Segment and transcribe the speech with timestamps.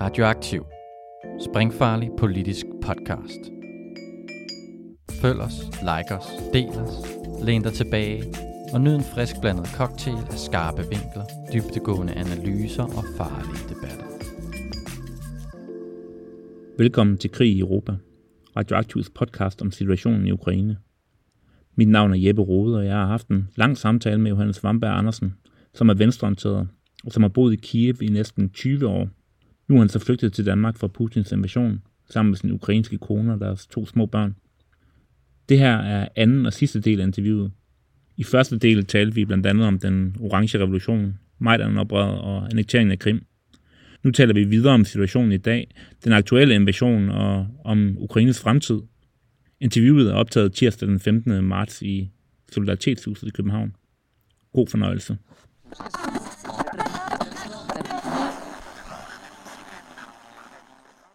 [0.00, 0.62] Radioaktiv.
[1.40, 3.40] Springfarlig politisk podcast.
[5.22, 6.94] Følg os, like os, del os,
[7.44, 8.22] læn dig tilbage
[8.72, 14.06] og nyd en frisk blandet cocktail af skarpe vinkler, dybtegående analyser og farlige debatter.
[16.78, 17.96] Velkommen til Krig i Europa,
[18.56, 20.76] Radioaktivs podcast om situationen i Ukraine.
[21.74, 24.98] Mit navn er Jeppe Rode, og jeg har haft en lang samtale med Johannes Vamberg
[24.98, 25.34] Andersen,
[25.74, 26.68] som er venstreorienteret
[27.04, 29.08] og som har boet i Kiev i næsten 20 år.
[29.70, 33.32] Nu er han så flygtet til Danmark fra Putins invasion, sammen med sin ukrainske kone
[33.32, 34.36] og deres to små børn.
[35.48, 37.52] Det her er anden og sidste del af interviewet.
[38.16, 42.98] I første del talte vi blandt andet om den orange revolution, Majdan-oprøret og annekteringen af
[42.98, 43.24] Krim.
[44.02, 48.80] Nu taler vi videre om situationen i dag, den aktuelle invasion og om Ukraines fremtid.
[49.60, 51.44] Interviewet er optaget tirsdag den 15.
[51.44, 52.10] marts i
[52.52, 53.76] Solidaritetshuset i København.
[54.52, 55.18] God fornøjelse.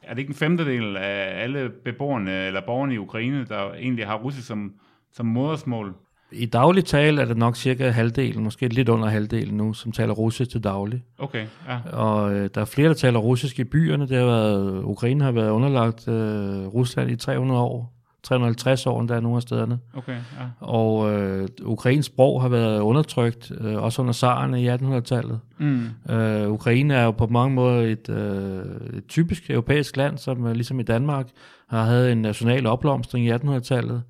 [0.06, 4.18] Er det ikke en femtedel af alle beboerne eller borgerne i Ukraine, der egentlig har
[4.18, 4.74] russisk som,
[5.14, 5.96] som modersmål?
[6.32, 10.14] I daglig tale er det nok cirka halvdelen, måske lidt under halvdelen nu, som taler
[10.14, 11.04] russisk til daglig.
[11.18, 11.98] Okay, ja.
[11.98, 14.08] Og øh, der er flere, der taler russisk i byerne.
[14.08, 17.95] Det har været, Ukraine har været underlagt øh, Rusland i 300 år.
[18.26, 19.80] 350 år endda nogle af stederne.
[19.94, 20.46] Okay, ja.
[20.60, 25.40] Og øh, ukrainsk sprog har været undertrykt, øh, også under zarerne i 1800-tallet.
[25.58, 25.90] Mm.
[26.10, 30.54] Øh, Ukraine er jo på mange måder et, øh, et typisk europæisk land, som øh,
[30.54, 31.28] ligesom i Danmark
[31.68, 34.04] har havde en national opblomstring i 1800-tallet,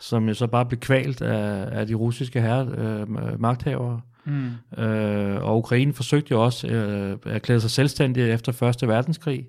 [0.00, 4.00] som jo så bare blev kvalt af, af de russiske herre, øh, magthavere.
[4.24, 4.82] Mm.
[4.84, 9.46] Øh, og Ukraine forsøgte jo også øh, at erklære sig selvstændig efter Første Verdenskrig,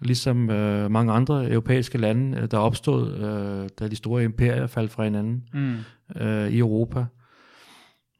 [0.00, 4.90] ligesom øh, mange andre europæiske lande, øh, der opstod, øh, da de store imperier faldt
[4.92, 5.76] fra hinanden Mm.
[6.22, 7.04] øh, i Europa.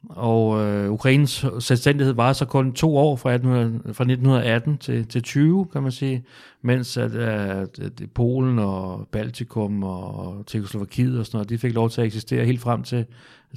[0.09, 5.23] Og øh, Ukraines selvstændighed var så kun to år fra, 1800, fra 1918 til, til
[5.23, 6.23] 20, kan man sige,
[6.61, 11.89] mens at, at, at Polen og Baltikum og Tjekkoslovakiet og sådan noget, de fik lov
[11.89, 13.05] til at eksistere helt frem til,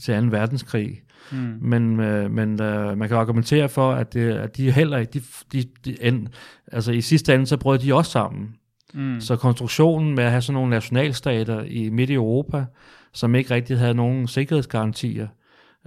[0.00, 0.26] til 2.
[0.26, 1.02] verdenskrig.
[1.32, 1.58] Mm.
[1.60, 5.22] Men, øh, men øh, man kan argumentere for, at, det, at de heller ikke, de,
[5.52, 6.26] de, de end,
[6.72, 8.56] altså i sidste ende, så brød de også sammen.
[8.94, 9.20] Mm.
[9.20, 12.64] Så konstruktionen med at have sådan nogle nationalstater i midt i Europa,
[13.12, 15.28] som ikke rigtig havde nogen sikkerhedsgarantier,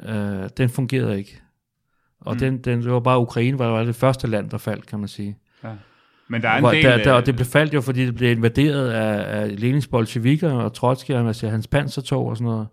[0.05, 1.41] øh, den fungerede ikke.
[2.21, 2.39] Og Mm.
[2.39, 5.07] den, den, det var bare Ukraine, var, var det første land, der faldt, kan man
[5.07, 5.37] sige.
[5.63, 5.71] Ja.
[6.29, 6.83] Men der er en Hvor, del...
[6.83, 9.87] der, der, øh, og det blev faldt jo, fordi det blev invaderet af, af Lenins
[9.87, 12.67] bolsjevikker og Trotsky og altså, hans pansertog og sådan noget,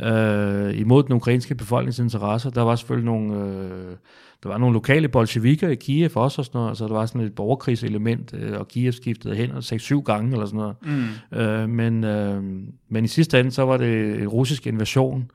[0.00, 0.68] Ja.
[0.68, 2.50] øh, imod den ukrainske befolkningens interesser.
[2.50, 3.96] Der var selvfølgelig nogle, øh,
[4.42, 7.20] der var nogle lokale bolsjevikker i Kiev også og sådan noget, så der var sådan
[7.20, 10.76] et borgerkrigselement, øh, og Kiev skiftede hen 6-7 gange eller sådan noget.
[11.32, 11.38] Mm.
[11.38, 12.42] Øh, men, øh,
[12.88, 15.30] men i sidste ende, så var det en russisk invasion,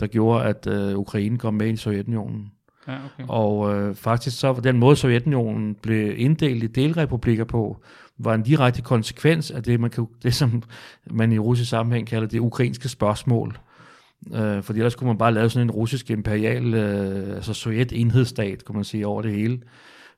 [0.00, 2.46] der gjorde, at øh, Ukraine kom med i Sovjetunionen.
[2.88, 3.24] Ja, okay.
[3.28, 7.80] Og øh, faktisk så den måde, Sovjetunionen blev inddelt i delrepublikker på,
[8.18, 10.62] var en direkte konsekvens af det, man kan, det som
[11.10, 13.58] man i russisk sammenhæng kalder det ukrainske spørgsmål.
[14.34, 18.76] Øh, fordi ellers kunne man bare lave sådan en russisk imperial, øh, altså sovjet-enhedsstat, kunne
[18.76, 19.60] man sige, over det hele.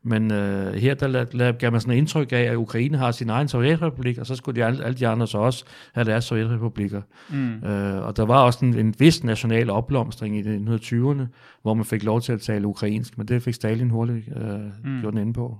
[0.02, 3.10] Men øh, her der la- la- gav man sådan et indtryk af, at Ukraine har
[3.10, 5.64] sin egen sovjetrepublik, og så skulle de, alle, alle de andre så også
[5.94, 7.02] have deres sovjetrepublikker.
[7.30, 7.54] Mm.
[7.64, 11.22] Øh, og der var også en, en vis national opblomstring i 1920'erne,
[11.62, 14.70] hvor man fik lov til at tale ukrainsk, men det fik Stalin hurtigt øh, Mm.
[14.84, 15.00] mm.
[15.00, 15.58] gjort den inde på.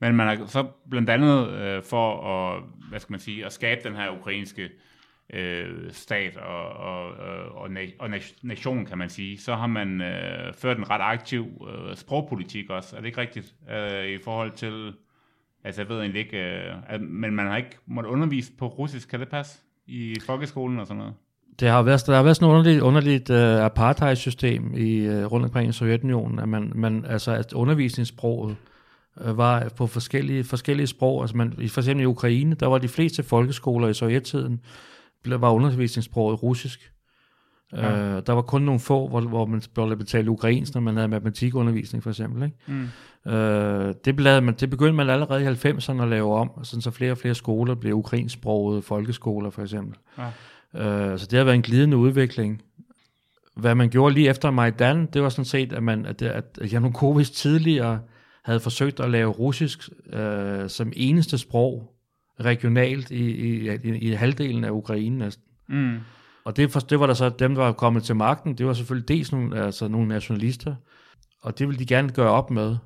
[0.00, 3.80] Men man har så blandt andet øh, for at, hvad skal man sige, at skabe
[3.88, 4.68] den her ukrainske øh,
[5.32, 8.10] Øh, stat og, og, øh, og, og,
[8.42, 12.96] nation, kan man sige, så har man øh, ført en ret aktiv øh, sprogpolitik også.
[12.96, 13.54] Er det ikke rigtigt?
[13.70, 14.92] Øh, I forhold til,
[15.64, 19.20] altså jeg ved egentlig ikke, øh, men man har ikke måttet undervise på russisk, kan
[19.20, 19.58] det passe?
[19.86, 21.14] I folkeskolen og sådan noget?
[21.60, 25.44] Det har været, der har været sådan et underligt, underligt uh, apartheid-system i, uh, rundt
[25.44, 28.56] omkring i Sovjetunionen, at, man, man, altså, at undervisningssproget
[29.24, 31.22] uh, var på forskellige, forskellige sprog.
[31.22, 34.91] Altså man, i, for eksempel i Ukraine, der var de fleste folkeskoler i sovjettiden, uh,
[35.24, 36.92] var undervisningssproget russisk.
[37.72, 38.16] Ja.
[38.16, 41.08] Uh, der var kun nogle få, hvor, hvor man blev betalt ukrainsk, når man havde
[41.08, 42.42] matematikundervisning for eksempel.
[42.42, 42.56] Ikke?
[43.26, 43.32] Mm.
[43.32, 46.90] Øh, det, blev, man, det begyndte man allerede i 90'erne at lave om, sådan så
[46.90, 49.96] flere og flere skoler blev ukrainsksprogede folkeskoler for eksempel.
[50.18, 50.26] Ja.
[51.12, 52.62] Øh, så det har været en glidende udvikling.
[53.56, 56.72] Hvad man gjorde lige efter Majdan, det var sådan set, at, man, at, det- at
[56.72, 58.00] Janukovic tidligere
[58.44, 61.91] havde forsøgt at lave russisk øh, som eneste sprog
[62.44, 65.44] regionalt i, i, i, i halvdelen af Ukraine næsten.
[65.68, 65.98] Mm.
[66.44, 68.72] Og det, for, det var der så dem, der var kommet til magten, det var
[68.72, 70.74] selvfølgelig dels nogle, altså nogle nationalister,
[71.42, 72.76] og det ville de gerne gøre op med.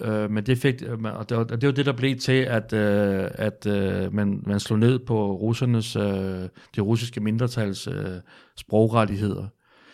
[0.00, 2.72] Øh, men det fik, og det, var, og det var det, der blev til, at,
[2.72, 8.16] øh, at øh, man, man slog ned på russernes, øh, det russiske mindretals øh,
[8.56, 9.46] sprogrettigheder.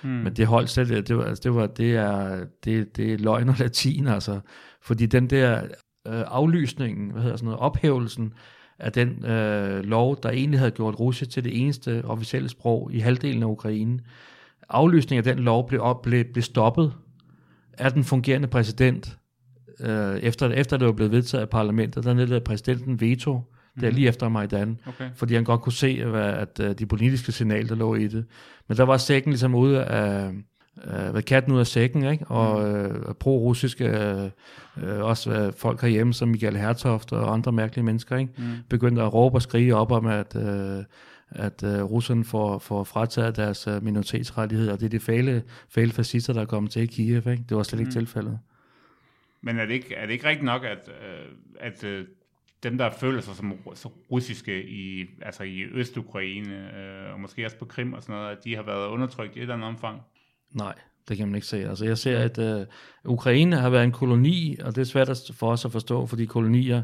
[0.03, 0.09] Mm.
[0.09, 3.49] Men det holdt slet, det var, altså, det var, det er, det, det er løgn
[3.49, 4.41] og latin, altså.
[4.83, 5.63] Fordi den der
[6.07, 8.33] øh, aflysningen, hvad hedder sådan noget, ophævelsen
[8.83, 12.99] af den øh, lov, der egentlig havde gjort russisk til det eneste officielle sprog i
[12.99, 14.01] halvdelen af Ukraine.
[14.69, 16.93] Aflysningen af den lov blev, op, blev, blev stoppet
[17.79, 19.19] af den fungerende præsident,
[19.81, 23.41] øh, efter, efter det var blevet vedtaget af parlamentet, der nedlagde præsidenten veto,
[23.81, 25.11] det er lige efter Majdan, Okay.
[25.15, 28.25] fordi han godt kunne se, hvad, at uh, de politiske signaler, der lå i det.
[28.69, 30.33] Men der var sækken ligesom ude af,
[30.77, 32.27] uh, hvad katten ud af sækken, ikke?
[32.27, 37.85] og uh, pro-russiske, uh, uh, også uh, folk herhjemme, som Michael Hertoft og andre mærkelige
[37.85, 38.33] mennesker, ikke?
[38.39, 38.45] Mm.
[38.69, 40.85] begyndte at råbe og skrige op om, at, uh,
[41.31, 45.93] at uh, russerne får, får frataget deres uh, minoritetsrettigheder, og det er de fæle, fæle
[45.93, 47.17] fascister, der er kommet til i Kiev.
[47.17, 47.45] Ikke?
[47.49, 47.93] Det var slet ikke Mm.
[47.93, 48.39] tilfældet.
[49.41, 51.27] Men er det ikke, er det ikke rigtigt nok, at, øh,
[51.61, 52.07] at øh,
[52.63, 57.57] dem, der føler sig som, som russiske i, altså i Øst-Ukraine, øh, og måske også
[57.57, 60.01] på Krim og sådan noget, at de har været undertrykt i et eller andet omfang?
[60.55, 60.75] Nej,
[61.09, 61.69] det kan man ikke se.
[61.69, 65.51] Altså, jeg ser, at uh, Ukraine har været en koloni, og det er svært for
[65.51, 66.83] os at forstå, fordi kolonier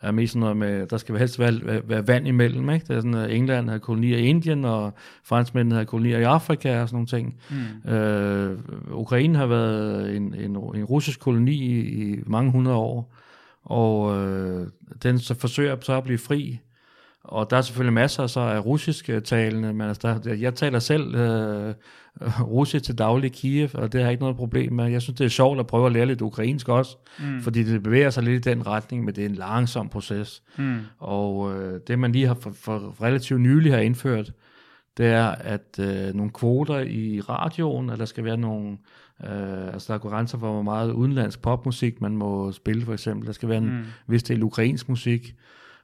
[0.00, 2.70] er mest sådan noget med, der skal helst være, være, være vand imellem.
[2.70, 2.86] Ikke?
[2.88, 4.94] Det er sådan, at England har kolonier i Indien, og
[5.24, 7.40] franskmændene har kolonier i Afrika og sådan nogle ting.
[7.84, 7.90] Mm.
[7.90, 8.58] Øh,
[8.92, 13.14] Ukraine har været en, en, en russisk koloni i, i mange hundrede år,
[13.64, 14.66] og øh,
[15.02, 16.58] den så forsøger så at blive fri.
[17.28, 20.78] Og der er selvfølgelig masser så af russisk øh, talende, men altså der, jeg taler
[20.78, 21.74] selv øh,
[22.40, 24.90] russisk til daglig i Kiev, og det har jeg ikke noget problem med.
[24.90, 27.40] Jeg synes, det er sjovt at prøve at lære lidt ukrainsk også, Mm.
[27.40, 30.42] fordi det bevæger sig lidt i den retning, men det er en langsom proces.
[30.58, 30.78] Mm.
[30.98, 34.32] Og øh, det, man lige har for, for relativt nylig har indført,
[34.96, 38.70] det er, at øh, nogle kvoter i radioen, at der skal være nogle,
[39.24, 43.26] øh, altså der er grænser for, hvor meget udenlandsk popmusik man må spille, for eksempel.
[43.26, 43.84] Der skal være en mm.
[44.06, 45.34] vis del ukrainsk musik,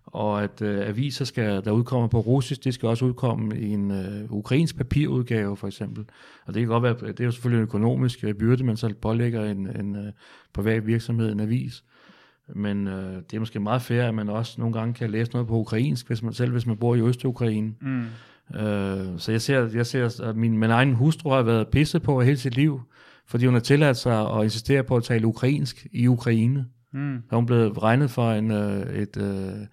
[0.06, 3.90] og at øh, aviser, skal, der udkommer på russisk, det skal også udkomme i en
[3.90, 6.04] øh, ukrainsk papirudgave, for eksempel.
[6.46, 8.94] Og det kan godt være, det er jo selvfølgelig en økonomisk øh, byrde, man så
[9.02, 10.12] pålægger en, en øh,
[10.52, 11.84] privat virksomhed en avis.
[12.54, 15.48] Men øh, det er måske meget fair, at man også nogle gange kan læse noget
[15.48, 17.72] på ukrainsk, hvis man, selv hvis man bor i Øst-Ukraine.
[17.80, 18.04] Mm.
[18.56, 22.20] Øh, så jeg ser, jeg ser, at min, min egen hustru har været pisset på
[22.20, 22.80] hele sit liv,
[23.26, 26.66] fordi hun har tilladt sig at insistere på at tale ukrainsk i Ukraine.
[26.92, 27.22] Mm.
[27.30, 29.66] Så hun blevet regnet for en, øh, et, øh,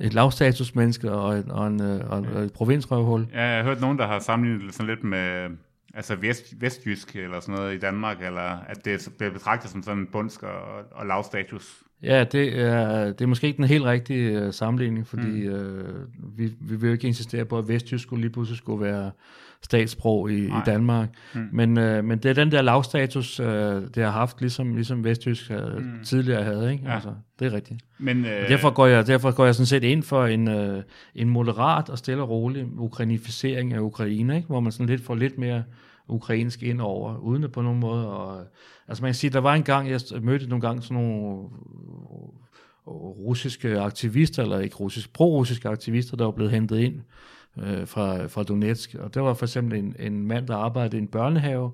[0.00, 3.26] et lavstatusmenneske og, et, og, en, øh, og, og et provinsrøvhul.
[3.32, 5.48] Ja, jeg har hørt nogen, der har sammenlignet det sådan lidt med
[5.94, 9.98] altså vest, vestjysk eller sådan noget i Danmark, eller at det bliver betragtet som sådan
[9.98, 10.60] en bundsk og,
[10.90, 11.82] og lavstatus.
[12.02, 15.54] Ja, det er, det er måske ikke den helt rigtige øh, sammenligning, fordi mm.
[15.54, 16.06] øh,
[16.36, 19.10] vi, vi vil jo ikke insistere på, at vestjysk skulle lige pludselig skulle være
[19.64, 20.50] statssprog i, i.
[20.66, 21.08] Danmark.
[21.34, 21.48] Mm.
[21.52, 23.48] Men, øh, men det er den der lavstatus, øh,
[23.94, 26.04] det har haft, ligesom, ligesom vestjysk øh, Mm.
[26.04, 26.72] tidligere havde.
[26.72, 26.84] Ikke?
[26.86, 26.94] Ja.
[26.94, 27.80] Altså, det er rigtigt.
[27.98, 30.82] Men, Og øh, derfor, går jeg, derfor går jeg sådan set ind for en, øh,
[31.14, 34.48] en moderat og stille og rolig ukrainificering af Ukraine, ikke?
[34.48, 35.62] hvor man sådan lidt får lidt mere
[36.08, 38.08] ukrainsk ind over, uden det på nogen måde.
[38.08, 38.44] Og,
[38.88, 42.92] altså man kan sige, der var en gang, jeg mødte nogle gange sådan nogle øh,
[43.26, 47.00] russiske aktivister, eller ikke russisk, pro-russiske aktivister, der var blevet hentet ind
[47.62, 48.94] øh, fra, fra Donetsk.
[48.94, 51.70] Og der var for eksempel en, en mand, der arbejdede i en børnehave,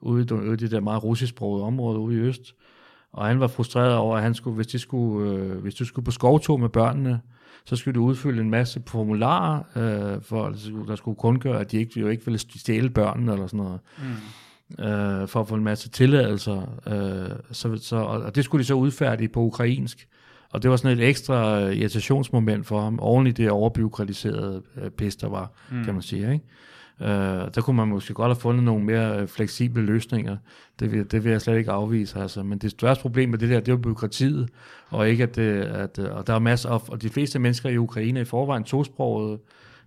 [0.00, 2.54] ude i, ude i det der meget russisksprogede område ude i Øst.
[3.12, 6.04] Og han var frustreret over, at han skulle, hvis, de skulle, øh, hvis du skulle
[6.04, 7.20] på skovtur med børnene,
[7.64, 10.54] så skulle du udfylde en masse formularer, øh, for
[10.86, 14.84] der skulle kundgøre, at de ikke, jo ikke ville stjæle børnene eller sådan noget, mm.
[14.84, 16.60] øh, for at få en masse tilladelser.
[16.86, 20.08] Øh, så, så, og og det skulle de så udfærdige på ukrainsk.
[20.52, 24.90] Og det var sådan et ekstra øh, irritationsmoment for ham, oven i det overbyråkratiserede øh,
[24.90, 25.84] pis, der var, Mm.
[25.84, 26.32] kan man sige.
[26.32, 26.44] Ikke?
[27.00, 30.36] Øh, der kunne man måske godt have fundet nogle mere øh, fleksible løsninger.
[30.80, 32.18] Det vil, det vil jeg slet ikke afvise.
[32.20, 32.42] Altså.
[32.42, 34.48] Men det største problem med det der, det er jo byråkratiet,
[34.88, 37.76] og ikke at, det, at og der er masser af, og de fleste mennesker i
[37.78, 39.38] Ukraine er i forvejen tosprogede,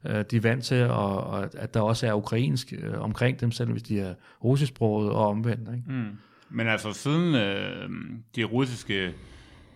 [0.03, 3.83] de er vant til, og, og at, der også er ukrainsk omkring dem, selv hvis
[3.83, 4.13] de er
[4.43, 5.69] russisksprogede og omvendt.
[5.75, 5.83] Ikke?
[5.87, 6.05] Mm.
[6.49, 7.89] Men altså siden øh,
[8.35, 9.13] de russiske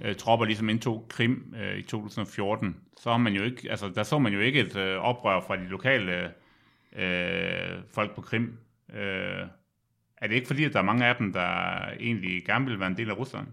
[0.02, 4.04] øh, tropper ligesom indtog Krim øh, i 2014, så har man jo ikke, altså der
[4.04, 6.12] så man jo ikke et øh, oprør fra de lokale
[6.96, 8.58] øh, folk på Krim.
[8.96, 9.48] Øh,
[10.18, 12.90] er det ikke fordi, at der er mange af dem, der egentlig gerne vil være
[12.90, 13.48] en del af Rusland?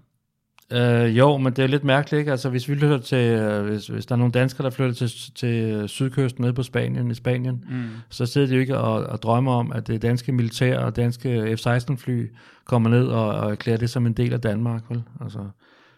[0.72, 2.30] Øh, jo, men det er lidt mærkeligt, ikke?
[2.30, 5.34] Altså, hvis vi flytter til, øh, hvis, hvis der er nogle danskere, der flytter til,
[5.34, 7.88] til sydkysten nede på Spanien, i Spanien, Mm.
[8.10, 11.56] så sidder de jo ikke og, og drømmer om, at det danske militær og danske
[11.56, 12.26] F-16-fly
[12.64, 14.82] kommer ned og, og erklærer det som en del af Danmark.
[14.88, 15.02] Vel?
[15.20, 15.38] Altså,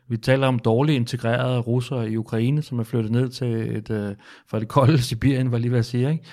[0.09, 4.15] vi taler om dårligt integrerede russere i Ukraine, som er flyttet ned til et, øh,
[4.49, 6.25] fra det kolde Sibirien, var jeg lige ved at sige, ikke?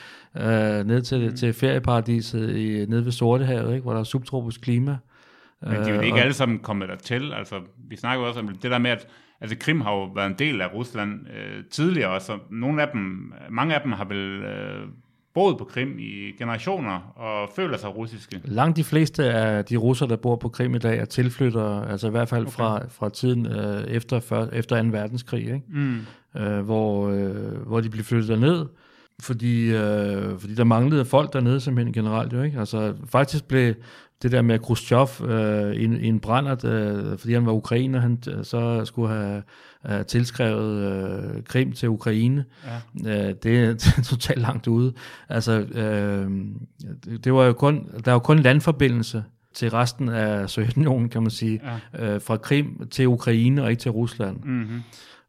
[0.80, 1.36] Øh, ned til, mm.
[1.36, 3.84] til ferieparadiset i, nede ved Sortehavet, ikke?
[3.84, 4.98] hvor der er subtropisk klima.
[5.62, 7.34] Men de er jo Øh, ikke og- alle sammen kommet dertil.
[7.34, 7.56] Altså,
[7.90, 9.08] vi snakker også om det der med, at
[9.42, 13.34] altså, Krim har jo været en del af Rusland øh, tidligere og Nogle af dem,
[13.50, 14.88] mange af dem har vel øh,
[15.34, 18.42] boet på Krim i generationer og føler sig russiske.
[18.44, 22.08] Langt de fleste af de russere, der bor på Krim i dag, er tilflyttere, altså
[22.08, 22.52] i hvert fald okay.
[22.52, 24.88] fra, fra tiden øh, efter, før, efter 2.
[24.88, 25.62] verdenskrig, ikke?
[25.70, 26.00] Mm.
[26.38, 28.66] Øh, hvor, øh, hvor de blev flyttet derned,
[29.22, 32.34] fordi, øh, fordi der manglede folk dernede simpelthen generelt.
[32.34, 32.60] Jo, ikke?
[32.60, 33.74] Altså, faktisk blev
[34.22, 38.20] det der med Khrushchev øh, i, i en brændert, øh, fordi han var ukrainer, han
[38.30, 39.44] øh, så skulle have
[39.90, 42.46] øh, tilskrevet øh, Krim til Ukraine.
[43.04, 43.30] Ja.
[43.30, 43.74] Øh, det er
[44.12, 44.94] totalt langt ude.
[45.30, 46.32] Altså, øh,
[47.24, 49.24] det var jo kun, der var kun landforbindelse
[49.54, 51.62] til resten af Sovjetunionen, kan man sige,
[51.94, 52.14] ja.
[52.14, 54.38] øh, fra Krim til Ukraine og ikke til Rusland.
[54.44, 54.82] Mm-hmm.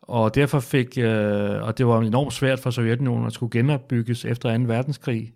[0.02, 4.58] Og derfor fik, øh, og det var enormt svært for Sovjetunionen at skulle genopbygges efter
[4.58, 4.64] 2.
[4.64, 5.32] verdenskrig.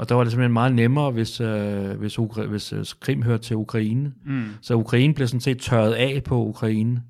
[0.00, 3.42] Og der var det simpelthen meget nemmere, hvis, øh, hvis, Ukra- hvis øh, Krim hørte
[3.42, 4.12] til Ukraine.
[4.26, 4.44] Mm.
[4.62, 7.02] Så Ukraine blev sådan set tørret af på Ukraine.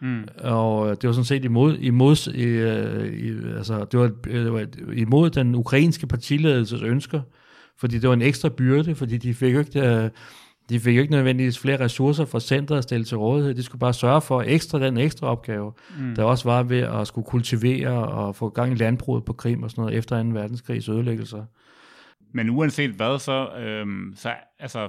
[0.00, 0.24] Mm.
[0.38, 4.66] Og det var sådan set imod, imod, i, øh, i, altså, det var, det var
[4.92, 7.20] imod den ukrainske partiledelses ønsker,
[7.78, 10.10] fordi det var en ekstra byrde, fordi de fik jo ikke, øh,
[10.68, 13.54] de fik jo ikke nødvendigvis flere ressourcer fra centret at stille til rådighed.
[13.54, 16.14] De skulle bare sørge for ekstra den ekstra opgave, mm.
[16.14, 19.70] der også var ved at skulle kultivere og få gang i landbruget på Krim og
[19.70, 20.28] sådan noget efter 2.
[20.28, 21.44] verdenskrigs ødelæggelser.
[22.32, 24.88] Men uanset hvad, så, øhm, så altså,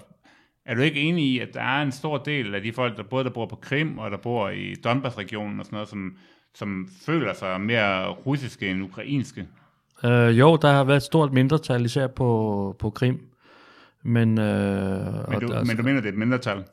[0.66, 3.04] er du ikke enig i, at der er en stor del af de folk, der
[3.04, 6.18] både der bor på Krim og der bor i Donbass-regionen og sådan noget, som,
[6.56, 9.48] som føler sig mere russiske end ukrainske?
[10.04, 13.20] Øh, jo, der har været et stort mindretal, især på, på Krim.
[14.04, 16.64] Men, øh, Men du, og, men du mener, det er et mindretal?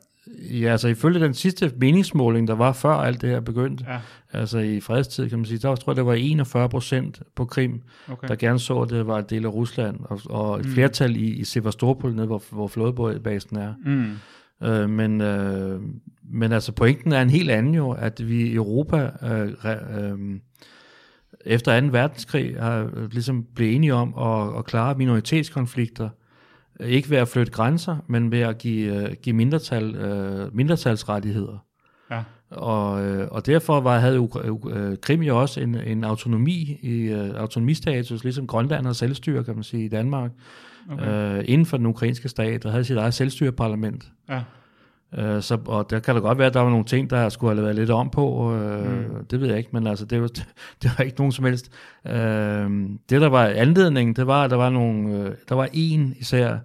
[0.51, 3.99] Ja, altså ifølge den sidste meningsmåling, der var før alt det her begyndte, Ja.
[4.33, 7.81] altså i fredstid, kan man sige, der tror jeg, det var 41 procent på Krim,
[8.11, 8.27] Okay.
[8.27, 11.25] der gerne så, at det var en del af Rusland, og, og et flertal i,
[11.29, 13.73] i Sevastopol, nede hvor, hvor flådebådbasen er.
[13.85, 14.11] Mm.
[14.67, 15.81] Øh, men, øh,
[16.31, 20.39] men altså pointen er en helt anden jo, at vi i Europa øh, re, øh,
[21.45, 21.87] efter 2.
[21.91, 26.09] verdenskrig har øh, ligesom blevet enige om at, at klare minoritetskonflikter,
[26.79, 31.65] ikke ved at flytte grænser, men ved at give, øh, give mindretal, øh, mindretalsrettigheder.
[32.11, 32.23] Ja.
[32.49, 34.29] Og, øh, og derfor var, havde
[34.69, 39.55] øh, Krim jo også en, en autonomi i øh, autonomistatus, ligesom Grønland har selvstyre, kan
[39.55, 40.31] man sige, i Danmark,
[40.91, 41.37] okay.
[41.37, 44.05] øh, inden for den ukrainske stat, der havde sit eget selvstyreparlament.
[44.29, 44.41] Ja.
[45.17, 47.55] Øh, så, og der kan da godt være, at der var nogle ting, der skulle
[47.55, 48.55] have været lidt om på.
[48.55, 49.25] Øh, mm.
[49.25, 50.27] Det ved jeg ikke, men altså, det var,
[50.81, 51.71] det var ikke nogen som helst.
[52.07, 52.69] Øh,
[53.09, 56.57] det, der var anledningen, det var, at der var, nogle, øh, der var en især,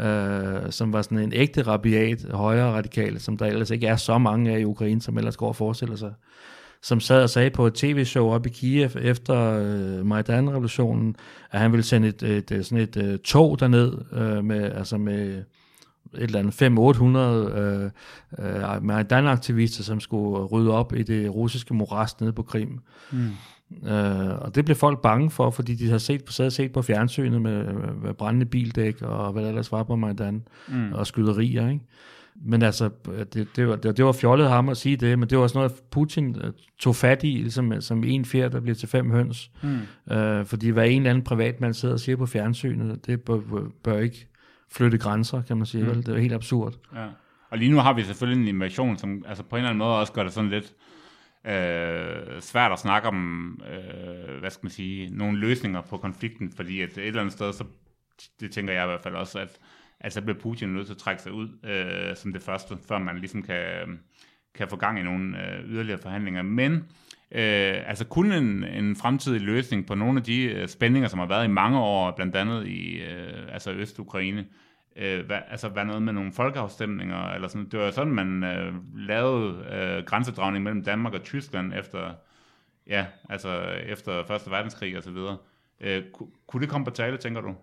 [0.00, 4.18] øh, som var sådan en ægte rabiat, højre radikal, som der ellers ikke er så
[4.18, 6.12] mange af i Ukraine, som ellers går og forestiller sig
[6.82, 11.16] som sad og sagde på et tv-show op i Kiev efter øh, Majdan-revolutionen,
[11.50, 14.98] at han ville sende et, et, et, sådan et øh, tog derned øh, med, altså
[14.98, 15.42] med
[16.14, 17.90] et eller andet 500-800 øh,
[18.38, 22.80] øh, Majdan-aktivister, som skulle rydde op i det russiske morast nede på Krim.
[23.12, 23.28] Mm.
[23.88, 27.42] Øh, og det blev folk bange for, fordi de har set, sad set på fjernsynet
[27.42, 27.64] med,
[28.02, 30.92] med brændende bildæk og hvad der ellers var på Majdan, Mm.
[30.92, 31.84] og skyderier, ikke?
[32.44, 32.90] Men altså,
[33.34, 35.58] det, det, var, det, det var fjollet ham at sige det, men det var også
[35.58, 39.50] noget, Putin øh, tog fat i, ligesom som en fjer, der bliver til fem høns.
[39.62, 40.14] Mm.
[40.14, 43.38] Øh, fordi hvad en eller anden privatmand sidder og siger på fjernsynet, det bør,
[43.82, 44.28] bør ikke
[44.70, 45.84] flytte grænser, kan man sige.
[45.84, 45.90] Mm.
[45.90, 46.06] Vel?
[46.06, 46.74] Det er helt absurd.
[46.94, 47.06] Ja.
[47.50, 49.98] Og lige nu har vi selvfølgelig en invasion, som altså på en eller anden måde
[49.98, 50.74] også gør det sådan lidt
[51.46, 56.80] øh, svært at snakke om, øh, hvad skal man sige, nogle løsninger på konflikten, fordi
[56.80, 57.64] at et eller andet sted, så
[58.40, 59.58] det tænker jeg i hvert fald også, at,
[60.00, 62.98] at så bliver Putin nødt til at trække sig ud øh, som det første, før
[62.98, 63.98] man ligesom kan,
[64.54, 66.42] kan få gang i nogle øh, yderligere forhandlinger.
[66.42, 66.84] Men
[67.32, 71.26] øh, altså kun en, en fremtidig løsning på nogle af de øh, spændinger, som har
[71.26, 74.44] været i mange år, blandt andet i øh, altså Øst-Ukraine,
[74.96, 78.74] øh, hvad, altså hvad noget med nogle folkeafstemninger, eller sådan, det var sådan, man øh,
[78.94, 82.10] lavede øh, grænsedragning mellem Danmark og Tyskland efter,
[82.86, 85.36] ja, altså efter Første Verdenskrig og så videre.
[85.80, 87.54] Øh, ku- kunne det komme på tale, tænker du?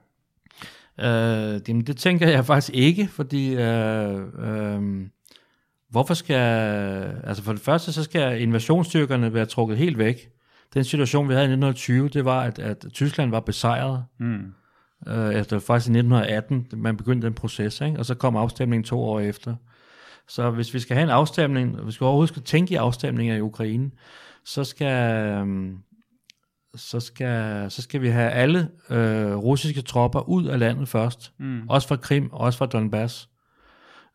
[1.00, 5.08] Øh, det, det tænker jeg faktisk ikke, fordi øh, øh,
[5.94, 6.36] hvorfor skal,
[7.24, 10.30] altså for det første, så skal invasionsstyrkerne være trukket helt væk.
[10.74, 14.06] Den situation, vi havde i 1920, det var, at, at Tyskland var besejret.
[14.20, 14.54] Mm.
[15.08, 18.00] Øh, efter faktisk i 1918, man begyndte den proces, ikke?
[18.00, 19.56] og så kom afstemningen to år efter.
[20.28, 23.42] Så hvis vi skal have en afstemning, hvis vi overhovedet skal tænke i afstemninger i
[23.42, 23.92] Ukraine,
[24.46, 25.78] så skal, øhm,
[26.76, 31.34] så skal, så skal vi have alle øh, russiske tropper ud af landet først.
[31.40, 31.70] Mm.
[31.70, 33.30] Også fra Krim, også fra Donbass.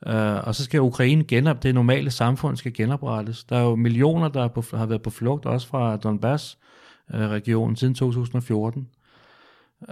[0.07, 3.45] Uh, og så skal Ukraine genop, det normale samfund skal genoprettes.
[3.45, 7.77] Der er jo millioner, der er på, har været på flugt, også fra Donbass-regionen øh,
[7.77, 8.89] siden 2014.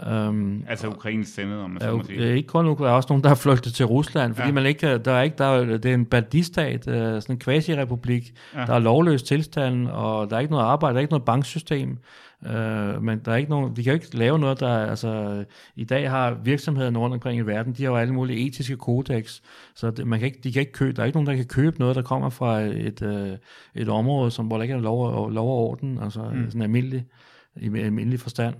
[0.07, 2.19] Um, Altså Ukraines sendede, om man er så må sige.
[2.19, 4.55] øh, ikke kun Ukraine, der er også nogen, der har flygtet til Rusland, fordi Ja.
[4.55, 8.33] man ikke, der er ikke, der er, det er en bandistat, øh, sådan en quasi-republik,
[8.55, 8.61] ja.
[8.67, 11.99] der er lovløs tilstand, og der er ikke noget arbejde, der er ikke noget banksystem.
[12.47, 15.45] Øh, men der er ikke nogen, de kan jo ikke lave noget, der altså,
[15.77, 19.41] i dag har virksomhederne rundt omkring i verden, de har jo alle mulige etiske kodex,
[19.75, 21.45] så det, man kan ikke, de kan ikke købe, der er ikke nogen, der kan
[21.45, 23.37] købe noget, der kommer fra et, øh,
[23.75, 26.47] et område, som, hvor der ikke er lov, lov og orden, altså mm.
[26.47, 27.05] sådan almindelig,
[27.57, 28.55] i almindelig forstand.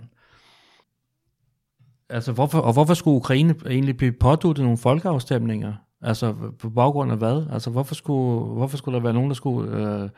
[2.09, 5.73] Altså, hvorfor, og hvorfor skulle Ukraine egentlig blive påduttet nogle folkeafstemninger?
[6.01, 7.45] Altså, på baggrund af hvad?
[7.51, 10.09] Altså, hvorfor skulle, hvorfor skulle der være nogen, der skulle øh,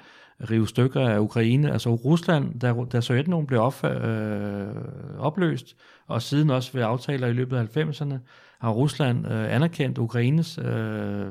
[0.49, 1.71] rive stykker af Ukraine?
[1.71, 4.67] Altså, Rusland, da, da Sovjetunionen blev op, øh,
[5.19, 5.75] opløst,
[6.07, 8.15] og siden også ved aftaler i løbet af 90'erne,
[8.59, 11.25] har Rusland øh, anerkendt Ukraines øh,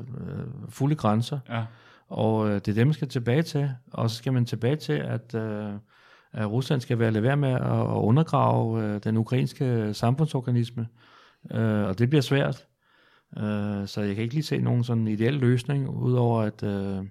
[0.69, 1.38] fulde grænser.
[1.49, 1.65] Ja.
[2.09, 3.71] Og øh, det er det, man skal tilbage til.
[3.93, 5.35] Og så skal man tilbage til, at...
[5.35, 5.73] Øh,
[6.33, 10.87] at Rusland skal være lade med at, at undergrave øh, den ukrainske samfundsorganisme.
[11.53, 12.67] Øh, og det bliver svært.
[13.39, 17.05] Øh, så jeg kan ikke lige se nogen sådan ideel løsning, udover at øh,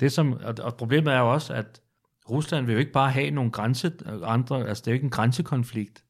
[0.00, 1.80] det som, og, og problemet er jo også, at
[2.30, 3.92] Rusland vil jo ikke bare have nogle grænse,
[4.24, 6.04] andre, altså det er jo ikke en grænsekonflikt.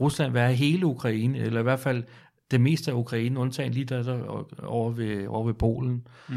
[0.00, 2.04] Rusland vil have hele Ukraine, eller i hvert fald
[2.50, 4.24] det meste af Ukraine, undtagen lige der, der
[4.62, 6.06] over, ved, over ved Polen.
[6.28, 6.34] Mm.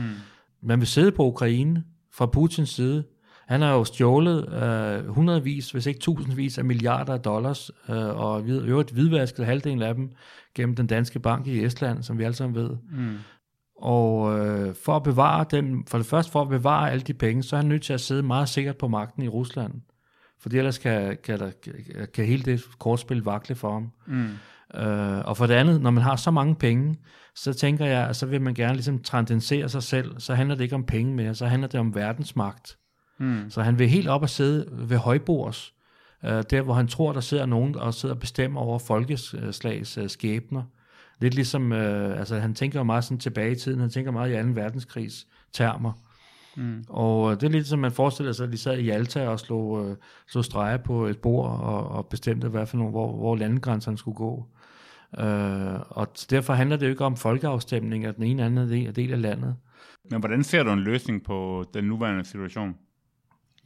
[0.62, 3.04] Man vil sidde på Ukraine fra Putins side,
[3.48, 8.48] han har jo stjålet øh, hundredvis, hvis ikke tusindvis af milliarder af dollars, øh, og
[8.48, 10.12] i øvrigt hvidvasket halvdelen af dem
[10.56, 12.70] gennem den danske bank i Estland, som vi alle sammen ved.
[12.92, 13.18] Mm.
[13.82, 17.44] Og øh, for at bevare den, for det første for at bevare alle de penge,
[17.44, 19.74] så er han nødt til at sidde meget sikkert på magten i Rusland.
[20.40, 21.52] For ellers kan, kan, der,
[22.14, 23.92] kan hele det kortspil vakle for ham.
[24.08, 24.30] Mm.
[24.80, 26.96] Øh, og for det andet, når man har så mange penge,
[27.36, 30.20] så tænker jeg, at så vil man gerne ligesom transcendere sig selv.
[30.20, 32.78] Så handler det ikke om penge mere, så handler det om verdensmagt.
[33.20, 33.50] Mm.
[33.50, 35.74] Så han vil helt op og sidde ved højbords,
[36.26, 40.10] øh, der hvor han tror, der sidder nogen og sidder og bestemmer over folkeslags øh,
[40.10, 40.64] skæbner.
[41.22, 44.44] Lidt ligesom, øh, altså han tænker meget sådan tilbage i tiden, han tænker meget i
[44.44, 44.50] 2.
[44.62, 45.92] verdenskrigs termer.
[46.58, 46.84] Mm.
[46.90, 49.40] Og øh, det er lidt som man forestiller sig, at de sad i Alta og
[49.40, 49.96] slog, øh,
[50.28, 54.16] slog streger på et bord og, og bestemte, hvad for nogle, hvor, hvor landegrænserne skulle
[54.16, 54.46] gå.
[55.20, 59.14] Øh, og derfor handler det jo ikke om folkeafstemning af den ene eller anden del
[59.14, 59.56] af landet.
[60.12, 62.76] Men hvordan ser du en løsning på den nuværende situation?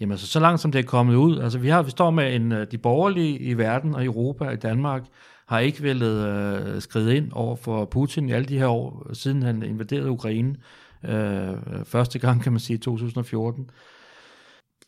[0.01, 2.35] Jamen altså, så langt som det er kommet ud, altså vi, har, vi står med
[2.35, 5.03] en, øh, de borgerlige i verden og i Europa og i Danmark,
[5.47, 9.43] har ikke villet øh, skride ind over for Putin i alle de her år, siden
[9.43, 10.55] han invaderede Ukraine,
[11.03, 13.69] øh, første gang kan man sige i 2014.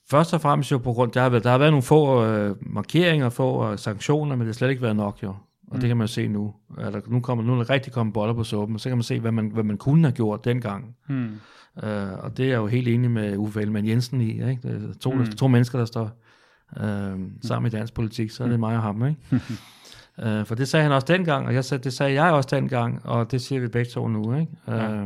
[0.10, 2.56] Først og fremmest jo på grund, der har været, der har været nogle få øh,
[2.62, 5.36] markeringer, få øh, sanktioner, men det har slet ikke været nok jo.
[5.74, 5.80] Og mm.
[5.80, 6.54] det kan man se nu.
[6.78, 9.04] Altså, nu, kommer, nu er der rigtig kommet boller på suppen, og så kan man
[9.04, 10.96] se, hvad man, hvad man kunne have gjort dengang.
[11.10, 11.30] Mm.
[11.84, 14.32] Uh, og det er jeg jo helt enig med Uffe Ellemann Jensen i.
[14.32, 14.60] Ikke?
[14.64, 15.26] Det er to, mm.
[15.26, 16.12] to mennesker, der står
[16.76, 19.06] uh, sammen i dansk politik, så er det mig og ham.
[19.06, 19.20] Ikke?
[20.18, 23.06] uh, for det sagde han også dengang, og jeg sagde, det sagde jeg også dengang,
[23.06, 24.36] og det siger vi begge to nu.
[24.36, 24.52] Ikke?
[24.68, 25.06] Ja.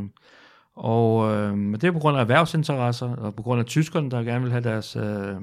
[0.77, 4.41] Og øh, det er på grund af erhvervsinteresser, og på grund af tyskerne, der gerne
[4.41, 5.36] vil have deres øh,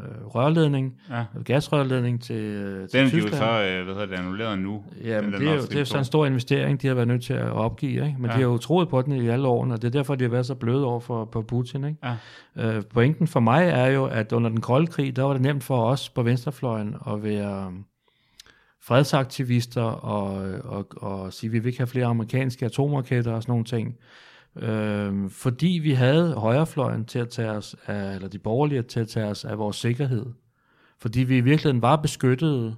[0.00, 1.24] øh, rørledning, ja.
[1.44, 3.34] gasrørledning til, øh, til den Tyskland.
[3.34, 4.84] Den er jo så, øh, hvad hedder det, annulleret nu.
[5.04, 7.22] Ja, men det er jo det er sådan en stor investering, de har været nødt
[7.22, 8.16] til at opgive, ikke?
[8.18, 8.36] men ja.
[8.36, 10.30] de har jo troet på den i alle årene, og det er derfor, de har
[10.30, 11.84] været så bløde over for på Putin.
[11.84, 12.16] Ikke?
[12.56, 12.76] Ja.
[12.76, 15.64] Øh, pointen for mig er jo, at under den kolde krig, der var det nemt
[15.64, 17.72] for os på venstrefløjen at være
[18.86, 23.52] fredsaktivister og, og, og sige, at vi vil ikke have flere amerikanske atomraketter og sådan
[23.52, 23.96] nogle ting.
[24.58, 29.08] Øh, fordi vi havde højrefløjen til at tage os af, eller de borgerlige til at
[29.08, 30.26] tage os af vores sikkerhed.
[30.98, 32.76] Fordi vi i virkeligheden var beskyttet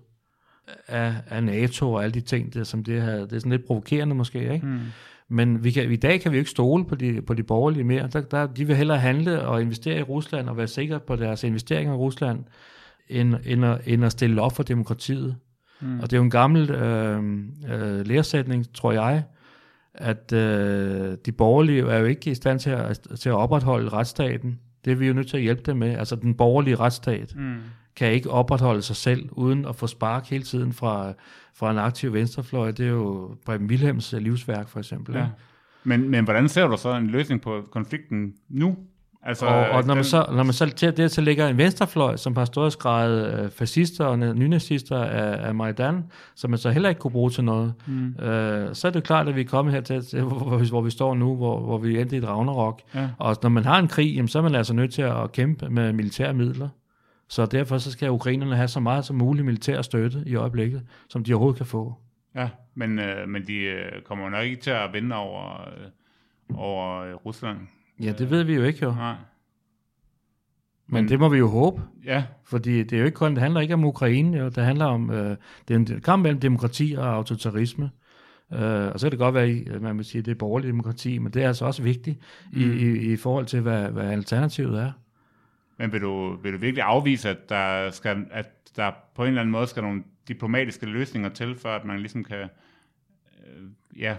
[0.88, 3.66] af, af NATO og alle de ting, der, som det her, det er sådan lidt
[3.66, 4.66] provokerende måske, ikke?
[4.66, 4.78] Mm.
[5.28, 7.84] Men vi kan, i dag kan vi jo ikke stole på de, på de borgerlige
[7.84, 8.08] mere.
[8.12, 11.44] Der, der, de vil hellere handle og investere i Rusland og være sikre på deres
[11.44, 12.44] investeringer i Rusland,
[13.08, 15.36] end, end, at, end at stille op for demokratiet.
[15.80, 16.00] Mm.
[16.00, 17.22] Og det er jo en gammel øh,
[17.70, 19.24] øh, læresætning, tror jeg,
[20.00, 24.58] at øh, de borgerlige er jo ikke i stand til at, til at opretholde retsstaten.
[24.84, 25.94] Det er vi jo nødt til at hjælpe dem med.
[25.94, 27.56] Altså den borgerlige retsstat mm.
[27.96, 31.12] kan ikke opretholde sig selv, uden at få spark hele tiden fra,
[31.54, 32.70] fra en aktiv venstrefløj.
[32.70, 35.14] Det er jo Preben Wilhelms livsværk for eksempel.
[35.14, 35.26] Ja.
[35.84, 38.76] Men, men hvordan ser du så en løsning på konflikten nu?
[39.22, 42.16] Altså, og, og når, man så, når man så til det så ligger en venstrefløj,
[42.16, 46.04] som har stået skrevet øh, fascister og nynazister af, af Majdan,
[46.34, 48.24] som man så heller ikke kunne bruge til noget, mm.
[48.24, 50.90] øh, så er det klart, at vi er kommet her til, til hvor, hvor vi
[50.90, 52.80] står nu, hvor, hvor vi endte i et Ragnarok.
[52.94, 53.08] Ja.
[53.18, 55.68] Og når man har en krig, jamen, så er man altså nødt til at kæmpe
[55.70, 56.68] med militære midler.
[57.28, 61.24] Så derfor så skal ukrainerne have så meget som muligt militær støtte i øjeblikket, som
[61.24, 61.94] de overhovedet kan få.
[62.34, 65.86] Ja, men, øh, men de øh, kommer nok ikke til at vinde over, øh,
[66.58, 67.58] over Rusland.
[68.00, 68.94] Ja, det ved vi jo ikke jo.
[68.94, 69.14] Nej.
[70.86, 71.82] Men, Men det må vi jo håbe.
[72.04, 72.24] Ja.
[72.44, 74.44] Fordi det er jo ikke kun, det handler ikke om Ukraine, jo.
[74.44, 75.36] det handler om, øh,
[75.68, 77.90] det er en kamp mellem demokrati og autoritarisme.
[78.52, 80.68] Øh, og så kan det godt være, at man vil sige, at det er borgerlig
[80.68, 82.18] demokrati, men det er altså også vigtigt
[82.52, 82.60] mm.
[82.60, 84.92] i, i, i forhold til, hvad, hvad alternativet er.
[85.78, 89.40] Men vil du, vil du virkelig afvise, at der, skal, at der på en eller
[89.40, 93.64] anden måde skal nogle diplomatiske løsninger til, for at man ligesom kan, øh,
[93.96, 94.16] ja,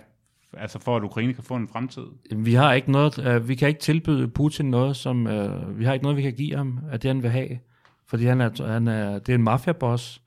[0.53, 2.03] altså for at Ukraine kan få en fremtid?
[2.35, 5.93] Vi har ikke noget, øh, vi kan ikke tilbyde Putin noget, som, øh, vi har
[5.93, 7.59] ikke noget, vi kan give ham, at det han vil have.
[8.07, 10.21] Fordi han er, han er, det er en mafiaboss,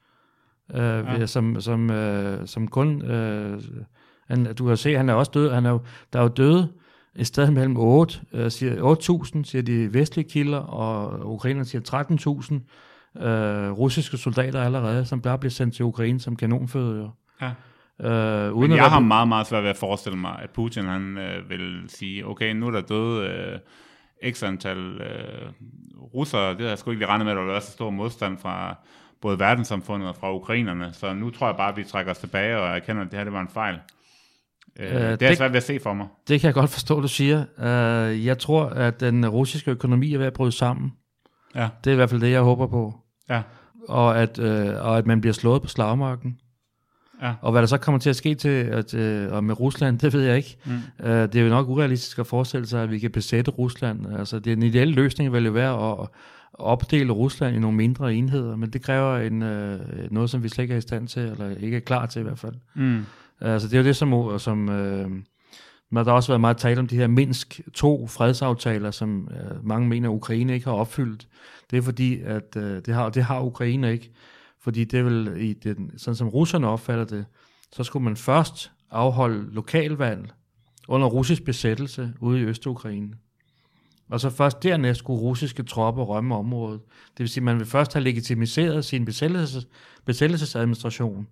[0.74, 1.26] øh, ja.
[1.26, 3.62] som, som, øh, som kun, øh,
[4.28, 5.78] han, du kan se, han er også død, han er
[6.12, 6.72] der er jo døde
[7.16, 8.96] et sted mellem 8, øh, siger
[9.36, 12.62] 8.000, siger de vestlige kilder, og ukrainerne siger
[13.18, 17.10] 13.000 øh, russiske soldater allerede, som bare bliver sendt til Ukraine som kanonføde.
[17.40, 17.50] Ja.
[18.02, 21.18] Øh, uden Men jeg har meget, meget svært ved at forestille mig, at Putin han
[21.18, 25.52] øh, vil sige, okay, nu er der døde øh, x antal øh,
[26.14, 27.90] russere, det har jeg sgu ikke lige regnet med, at der vil være så stor
[27.90, 28.76] modstand fra
[29.20, 32.58] både verdenssamfundet og fra ukrainerne, så nu tror jeg bare, at vi trækker os tilbage
[32.58, 33.78] og erkender, at det her det var en fejl.
[34.80, 36.06] Øh, øh, det er svært ved at se for mig.
[36.28, 37.44] Det kan jeg godt forstå, du siger.
[37.58, 40.92] Uh, jeg tror, at den russiske økonomi er ved at bryde sammen.
[41.54, 41.68] Ja.
[41.84, 42.94] Det er i hvert fald det, jeg håber på.
[43.30, 43.42] Ja.
[43.88, 46.38] Og at, uh, og at man bliver slået på slagmarken.
[47.22, 47.34] Ja.
[47.40, 50.12] Og hvad der så kommer til at ske til at, uh, og med Rusland, det
[50.12, 50.56] ved jeg ikke.
[50.64, 50.72] Mm.
[50.98, 54.06] Uh, det er jo nok urealistisk at forestille sig, at vi kan besætte Rusland.
[54.18, 56.08] Altså, det, den ideelle løsning vil jo være at
[56.52, 59.78] opdele Rusland i nogle mindre enheder, men det kræver en, uh,
[60.10, 62.22] noget, som vi slet ikke er i stand til, eller ikke er klar til i
[62.22, 62.54] hvert fald.
[62.74, 63.04] Mm.
[63.40, 65.10] Altså det er jo det, som, som øh,
[65.92, 69.88] der har også været meget tale om de her Minsk to fredsaftaler, som øh, mange
[69.88, 71.28] mener, at Ukraine ikke har opfyldt.
[71.70, 74.10] Det er fordi, at øh, det, har, det har Ukraine ikke.
[74.62, 77.24] Fordi det vil, i den, sådan som russerne opfatter det,
[77.72, 80.30] så skulle man først afholde lokalvalg
[80.88, 83.14] under russisk besættelse ude i Øst-Ukraine.
[84.10, 86.80] Og så først dernæst skulle russiske tropper rømme området.
[86.90, 89.68] Det vil sige, at man vil først have legitimiseret sin besættelses,
[90.04, 91.26] besættelsesadministration,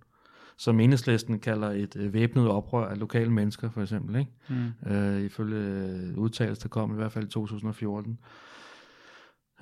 [0.57, 4.31] som enhedslisten kalder et øh, væbnet oprør af lokale mennesker, for eksempel, ikke?
[4.49, 4.91] Mm.
[4.91, 8.19] Øh, ifølge øh, udtalelser, der kom i hvert fald i 2014.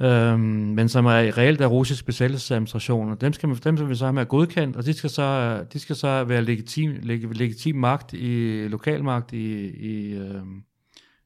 [0.02, 4.06] Øhm, men som er reelt af russisk besættelsesadministration, dem skal, man, dem skal vi så
[4.06, 8.14] have med godkendt, og de skal så, de skal så være legitim, leg, legitim magt
[8.14, 10.64] i lokalmagt i, i, øhm,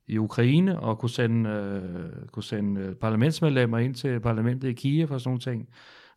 [0.08, 5.12] i Ukraine, og kunne sende, øh, kunne sende øh, parlamentsmedlemmer ind til parlamentet i Kiev
[5.12, 5.68] og sådan nogle ting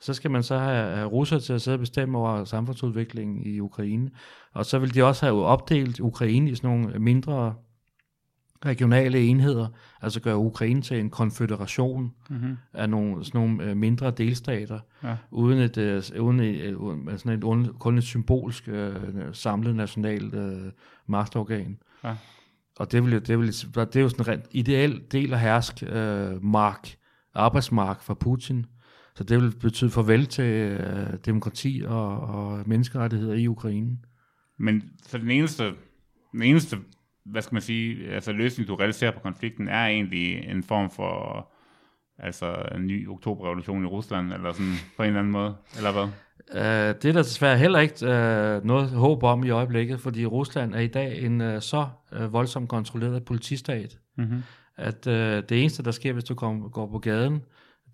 [0.00, 3.60] så skal man så have, have russer til at sidde og bestemme over samfundsudviklingen i
[3.60, 4.10] Ukraine.
[4.52, 7.54] Og så vil de også have opdelt Ukraine i sådan nogle mindre
[8.66, 9.68] regionale enheder,
[10.02, 12.56] altså gøre Ukraine til en konfederation mm-hmm.
[12.72, 15.16] af nogle, sådan nogle øh, mindre delstater, ja.
[15.30, 15.76] uden et,
[16.16, 18.94] uh, uden et, uh, sådan et, kun et symbolsk uh,
[19.32, 20.70] samlet nationalt uh,
[21.06, 21.78] magtorgan.
[22.04, 22.16] Ja.
[22.78, 26.44] Og det, vil, det, vil, det er jo sådan en ideel del af hersk uh,
[26.44, 26.96] mark,
[27.34, 28.66] arbejdsmark for Putin,
[29.16, 33.98] så det vil betyde farvel til øh, demokrati og, og menneskerettigheder i Ukraine.
[34.58, 35.72] Men så den eneste,
[36.32, 36.76] den eneste
[37.30, 41.48] hvad skal man sige, altså løsning, du realiserer på konflikten, er egentlig en form for
[42.18, 46.08] altså en ny oktoberrevolution i Rusland, eller sådan på en eller anden måde, eller hvad?
[46.50, 50.74] Uh, det er der desværre heller ikke uh, noget håb om i øjeblikket, fordi Rusland
[50.74, 54.42] er i dag en uh, så uh, voldsomt kontrolleret politistat, mm-hmm.
[54.76, 55.12] at uh,
[55.48, 57.42] det eneste, der sker, hvis du kom, går på gaden,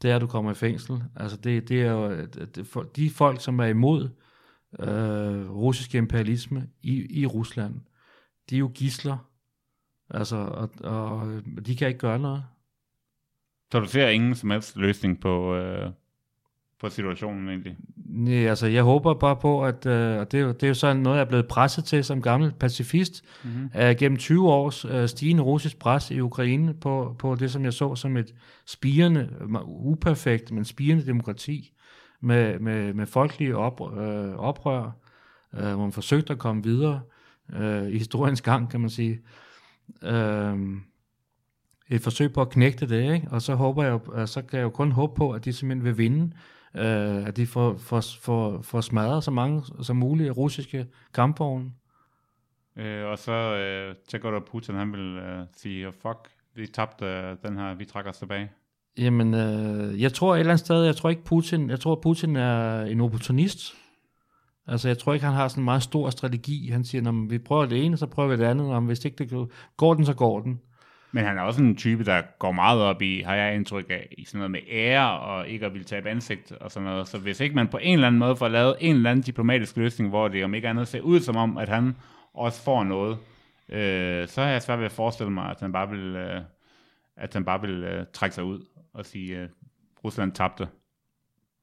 [0.02, 1.02] det er, at du kommer i fængsel.
[1.16, 4.08] Altså det, det er jo det, for, de folk, som er imod
[4.80, 7.74] øh, russisk imperialisme i, i Rusland,
[8.52, 9.16] de er jo gisler.
[10.10, 12.44] Altså, og, og de kan ikke gøre noget.
[13.72, 15.90] Så du ser ingen som helst løsning på, øh,
[16.80, 17.76] på situationen egentlig?
[17.96, 20.74] Nej, altså jeg håber bare på, at øh, og det, er jo, det er jo
[20.74, 23.70] sådan noget, jeg er blevet presset til som gammel pacifist, mm-hmm.
[23.74, 27.72] uh, gennem 20 års uh, stigende russisk pres i Ukraine på, på det, som jeg
[27.72, 28.34] så som et
[28.66, 29.28] spirende,
[29.64, 31.72] uperfekt, men spirende demokrati
[32.20, 34.90] med, med, med folkelige op, øh, oprør,
[35.54, 37.21] øh, hvor man forsøgte at komme videre øh,
[37.90, 39.20] i historiens gang, kan man sige.
[40.02, 40.58] Øh,
[41.88, 43.28] et forsøg på at knægte det, ikke?
[43.30, 45.98] og så håber jeg, så kan jeg jo kun håbe på, at de simpelthen vil
[45.98, 46.32] vinde
[46.74, 51.70] øh, at de får, får, får, får smadret så mange som muligt af russiske kampvogne.
[52.76, 57.04] Øh, og så øh, tænker du, at Putin han vil øh, sige, fuck, vi tabte
[57.04, 58.50] øh, den her, vi trækker os tilbage.
[58.98, 62.36] Jamen, øh, jeg tror et eller andet sted, jeg tror ikke Putin, jeg tror Putin
[62.36, 63.74] er en opportunist.
[64.66, 66.70] Altså, jeg tror ikke, han har sådan en meget stor strategi.
[66.70, 69.24] Han siger, når vi prøver det ene, så prøver vi det andet, og hvis ikke
[69.24, 70.60] det går den, så går den.
[71.14, 74.14] Men han er også en type, der går meget op i, har jeg indtryk af,
[74.18, 77.08] i sådan noget med ære, og ikke at ville tabe ansigt og sådan noget.
[77.08, 79.76] Så hvis ikke man på en eller anden måde får lavet en eller anden diplomatisk
[79.76, 81.96] løsning, hvor det om ikke andet ser ud som om, at han
[82.34, 83.18] også får noget,
[83.68, 86.40] øh, så har jeg svært ved at forestille mig, at han bare vil, øh,
[87.16, 89.48] at han bare vil øh, trække sig ud og sige, øh,
[90.04, 90.68] Rusland tabte.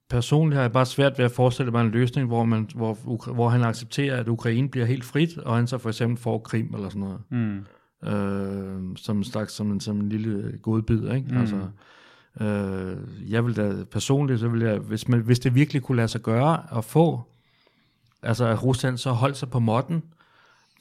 [0.10, 3.50] Personligt har jeg bare svært ved at forestille mig en løsning, hvor, man, hvor, hvor
[3.50, 6.90] han accepterer, at Ukraine bliver helt frit, og han så for eksempel får Krim eller
[6.90, 7.22] sådan noget.
[7.30, 7.66] Mm
[8.04, 11.28] øh, som en slags som en, som en lille godbid, ikke?
[11.32, 11.38] Mm.
[11.38, 11.68] Altså,
[12.42, 12.98] Øh,
[13.32, 16.22] jeg vil da personligt, så vil jeg, hvis, man, hvis det virkelig kunne lade sig
[16.22, 17.22] gøre at få,
[18.24, 20.04] altså at Rusland så holdt sig på modden,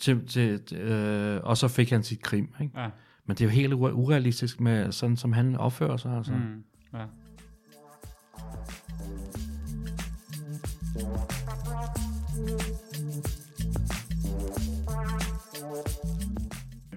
[0.01, 2.55] til, til, øh, og så fik han sit krim.
[2.61, 2.81] Ikke?
[2.81, 2.89] Ja.
[3.27, 6.17] Men det er jo helt ure- urealistisk med sådan, som han opfører sig.
[6.17, 6.33] Altså.
[6.33, 6.65] Mm.
[6.95, 7.05] Ja.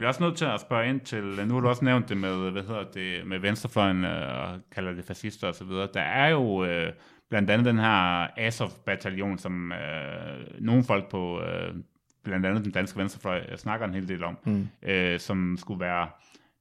[0.02, 2.52] Bliver også nødt til at spørge ind til, nu har du også nævnt det med,
[2.52, 5.88] hvad hedder det, med venstrefløjen, øh, og kalder det fascister og så videre.
[5.94, 6.94] Der er jo øh,
[7.30, 11.76] blandt andet den her Azov-bataljon, som øh, nogle folk på øh,
[12.24, 14.68] blandt andet den danske venstrefløj øh, snakker en hel del om, mm.
[14.82, 16.10] øh, som skulle være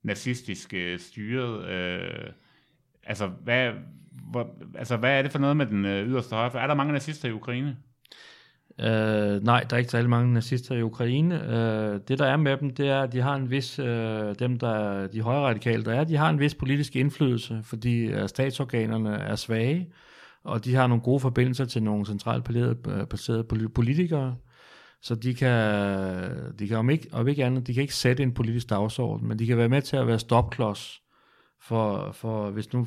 [0.03, 1.69] nazistisk øh, styret.
[1.69, 2.33] Øh,
[3.05, 3.73] altså, hvad,
[4.31, 6.63] hvor, altså, hvad er det for noget med den øh, yderste højre?
[6.63, 7.77] Er der mange nazister i Ukraine?
[8.83, 11.45] Øh, nej, der er ikke særlig mange nazister i Ukraine.
[11.45, 14.59] Øh, det der er med dem, det er, at de har en vis, øh, dem
[14.59, 19.15] der de højre radikale, der er, de har en vis politisk indflydelse, fordi øh, statsorganerne
[19.15, 19.89] er svage,
[20.45, 24.37] og de har nogle gode forbindelser til nogle centralt placerede- øh, politikere,
[25.03, 28.33] så de kan, de kan om ikke, om ikke andet, de kan ikke sætte en
[28.33, 31.01] politisk dagsorden, men de kan være med til at være stopklods
[31.63, 32.87] for, for hvis nu,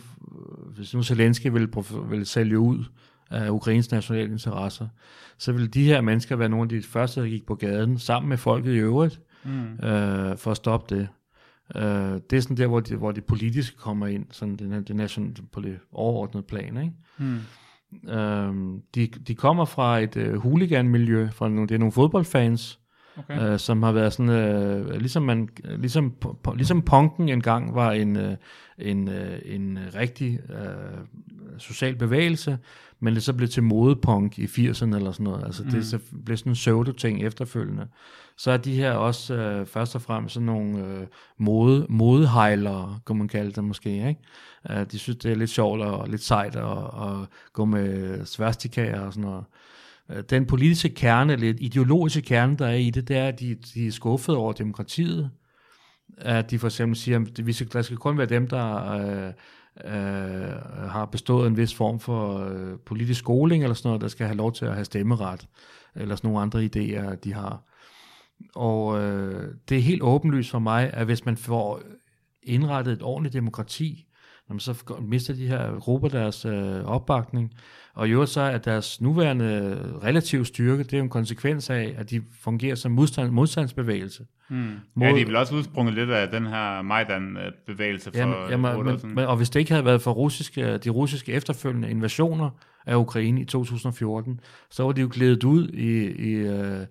[0.75, 1.69] hvis nu Zelensky vil,
[2.09, 2.85] vil sælge ud
[3.29, 4.87] af Ukraines nationale interesser,
[5.37, 8.29] så vil de her mennesker være nogle af de første, der gik på gaden, sammen
[8.29, 9.85] med folket i øvrigt, mm.
[9.87, 11.07] øh, for at stoppe det.
[11.75, 14.95] Øh, det er sådan der, hvor de, hvor de politiske kommer ind, sådan det, det
[14.95, 16.77] nation, på det overordnede plan.
[16.77, 16.93] Ikke?
[17.17, 17.39] Mm.
[18.09, 22.79] Øhm, de, de kommer fra et øh, hooligan-miljø, fra nogle, det er nogle fodboldfans,
[23.17, 23.51] Okay.
[23.51, 28.17] øh, som har været sådan, øh, ligesom, man, ligesom, pu- ligesom punken engang var en,
[28.17, 28.35] øh,
[28.77, 30.97] en, øh, en rigtig øh,
[31.57, 32.57] social bevægelse,
[32.99, 35.45] men det så blev til modepunk i 80'erne eller sådan noget.
[35.45, 35.69] Altså mm.
[35.69, 37.87] det så blev sådan en pseudo-ting efterfølgende.
[38.37, 43.15] Så er de her også øh, først og fremmest sådan nogle øh, mode, modehejlere, kan
[43.15, 44.07] man kalde det måske.
[44.07, 44.21] Ikke?
[44.69, 48.99] Uh, de synes, det er lidt sjovt og lidt sejt at, at gå med svastikaer
[48.99, 49.45] og sådan noget.
[50.11, 53.55] Øh, Den politiske kerne, eller ideologiske kerne, der er i det, det er, at de,
[53.73, 55.31] de er skuffede over demokratiet.
[56.17, 59.33] At de for eksempel siger, at vi skal, der skal kun være dem, der øh,
[59.85, 59.91] øh,
[60.89, 64.37] har bestået en vis form for øh, politisk skoling, eller sådan noget, der skal have
[64.37, 65.47] lov til at have stemmeret,
[65.95, 67.63] eller sådan nogle andre idéer, de har.
[68.55, 71.81] Og øh, det er helt åbenlyst for mig, at hvis man får
[72.43, 74.07] indrettet et ordentligt demokrati,
[74.49, 77.53] jamen, så mister de her grupper deres øh, opbakning.
[77.95, 81.95] Og i øvrigt så er deres nuværende relativ styrke, det er jo en konsekvens af,
[81.97, 84.25] at de fungerer som modstand, modstandsbevægelse.
[84.49, 84.79] Mm.
[85.01, 89.15] Ja, de er vel også udsprunget lidt af den her Majdan-bevægelse for Jamen, jamen, men,
[89.15, 92.49] men, og hvis det ikke havde været for russiske, de russiske efterfølgende invasioner
[92.85, 94.39] af Ukraine i 2014,
[94.71, 96.85] så var de jo glædet ud i, i, øh,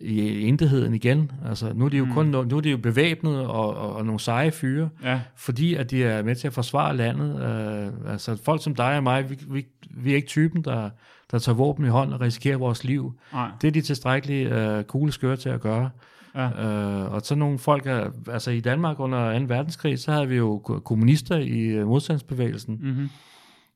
[0.00, 1.32] i intetheden igen.
[1.48, 2.12] Altså, nu er de jo, mm.
[2.12, 5.90] kun, nu er de jo bevæbnet og, og, og nogle seje fyre, Ja, fordi at
[5.90, 7.42] de er med til at forsvare landet.
[7.42, 10.90] Øh, altså folk som dig og mig, vi, vi, vi er ikke typen, der,
[11.30, 13.12] der tager våben i hånden og risikerer vores liv.
[13.32, 13.50] nej.
[13.62, 15.90] Det er de tilstrækkeligt øh, skøre til at gøre.
[16.34, 16.48] Ja.
[16.66, 19.44] Øh, og så nogle folk, er, altså i Danmark under 2.
[19.48, 22.78] verdenskrig, så havde vi jo ko- kommunister i øh, modstandsbevægelsen.
[22.82, 23.08] Mm-hmm.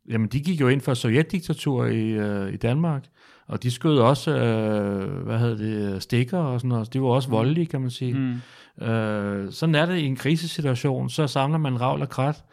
[0.08, 3.04] Jamen, de gik jo ind for sovjetdiktatur i, øh, i Danmark,
[3.46, 6.92] og de skød også, øh, hvad hedder det, stikker og sådan noget.
[6.92, 8.14] De var også voldelige, kan man sige.
[8.14, 8.86] Mm.
[8.86, 12.44] Øh, sådan er det i en krisesituation, så samler man ravl og krat.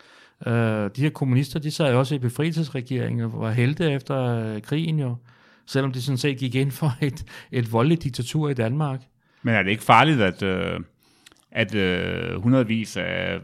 [0.48, 4.62] Øh, de her kommunister, de sad jo også i befrielsesregeringen og var helte efter øh,
[4.62, 5.16] krigen jo,
[5.66, 9.02] selvom de sådan set gik ind for et, et voldeligt diktatur i Danmark.
[9.44, 10.80] Men er det ikke farligt, at, øh,
[11.52, 13.40] at øh, hundredvis af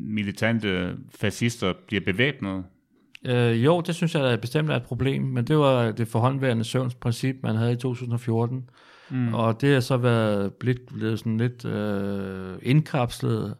[0.00, 2.64] militante fascister bliver bevæbnet?
[3.26, 6.64] Øh, jo, det synes jeg da bestemt er et problem, men det var det forhåndværende
[6.64, 8.70] søvnsprincip, man havde i 2014.
[9.10, 9.34] Mm.
[9.34, 13.54] Og det har så været blevet, blevet sådan lidt øh, indkapslet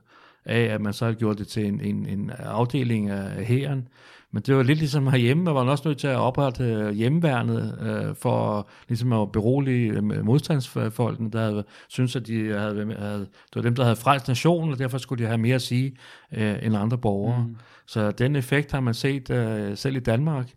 [0.44, 3.88] af, at man så har gjort det til en, en, en afdeling af hæren.
[4.32, 7.78] Men det var lidt ligesom herhjemme, der var man også nødt til at oprette hjemmeværnet
[7.80, 13.56] øh, for ligesom at berolige øh, modstandsfolkene, der havde syntes, at de havde, havde, det
[13.56, 15.96] var dem, der havde frelst nationen, og derfor skulle de have mere at sige
[16.32, 17.44] øh, end andre borgere.
[17.46, 17.56] Mm.
[17.86, 20.50] Så den effekt har man set øh, selv i Danmark,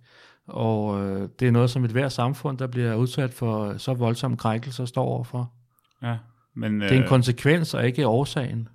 [0.48, 4.38] og øh, det er noget, som et hvert samfund, der bliver udsat for så voldsomme
[4.38, 5.52] krænkelser, står overfor.
[6.04, 6.16] Ja.
[6.56, 8.68] Men, Det er en øh, konsekvens, og ikke årsagen.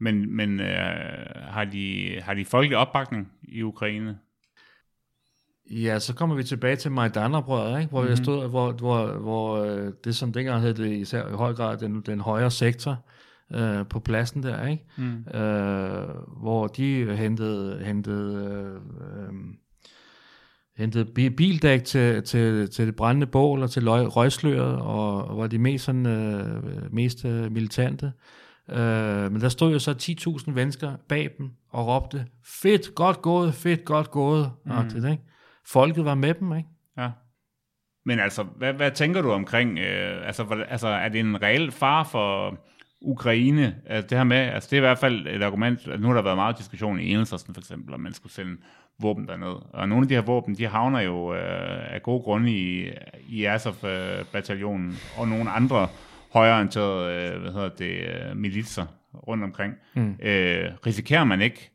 [0.00, 0.66] Men, men øh,
[1.48, 4.18] har, de, har de folkelig opbakning i Ukraine?
[5.70, 7.90] Ja, så kommer vi tilbage til Majdan-oprøret, ikke?
[7.90, 8.10] hvor mm-hmm.
[8.10, 11.78] jeg stod, hvor, hvor, hvor øh, det som dengang hed det især i høj grad
[11.78, 13.06] den, den højre sektor
[13.54, 14.84] øh, på pladsen der, ikke?
[14.96, 15.38] Mm.
[15.40, 16.08] Øh,
[16.40, 19.34] hvor de hentede, hentede, øh, øh,
[20.76, 25.38] hentede bi- bildæk til, til, til det brændende bål og til løg, røgsløret, og, og
[25.38, 28.06] var de mest, sådan, øh, mest øh, militante.
[28.06, 28.12] Øh,
[29.32, 29.94] men der stod jo så
[30.46, 34.52] 10.000 mennesker bag dem og råbte, fedt, godt gået, fedt, godt gået.
[34.64, 34.70] Mm.
[34.70, 35.22] Og det, ikke?
[35.66, 36.68] Folket var med dem, ikke?
[36.98, 37.10] Ja.
[38.04, 41.70] Men altså, hvad, hvad tænker du omkring, øh, altså, hvor, altså, er det en reel
[41.72, 42.58] far for
[43.00, 43.76] Ukraine?
[43.86, 46.22] Altså, det her med, altså, det er i hvert fald et argument, nu har der
[46.22, 48.56] været meget diskussion i Enhedslisten for eksempel, om man skulle sende
[49.00, 49.56] våben derned.
[49.72, 52.90] Og nogle af de her våben, de havner jo øh, af gode grunde i,
[53.28, 55.88] i Azov-bataljonen, og nogle andre
[56.30, 59.74] højreorienterede øh, hvad hedder det, øh, militser rundt omkring.
[59.94, 60.16] Mm.
[60.22, 61.70] Øh, risikerer man ikke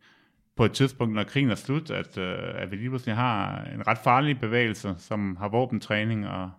[0.57, 3.87] på et tidspunkt, når krigen er slut, at, øh, at vi lige pludselig har en
[3.87, 6.49] ret farlig bevægelse, som har våbentræning og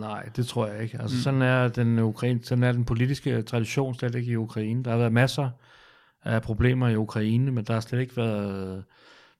[0.00, 0.98] Nej, det tror jeg ikke.
[1.00, 1.20] Altså mm.
[1.20, 4.84] sådan er den Ukraine, sådan er den politiske tradition slet ikke i Ukraine.
[4.84, 5.50] Der har været masser
[6.24, 8.84] af problemer i Ukraine, men der har slet ikke været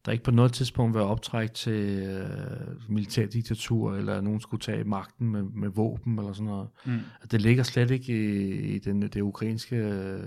[0.08, 4.60] der er ikke på noget tidspunkt været optræk til øh, militærdiktatur, eller at nogen skulle
[4.60, 6.68] tage magten med, med våben, eller sådan noget.
[6.86, 6.98] Mm.
[7.30, 10.20] Det ligger slet ikke i, i den, det ukrainske øh,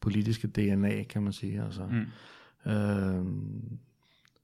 [0.00, 1.62] politiske DNA, kan man sige.
[1.62, 1.82] Altså.
[1.86, 2.72] Mm.
[2.72, 3.24] Øh,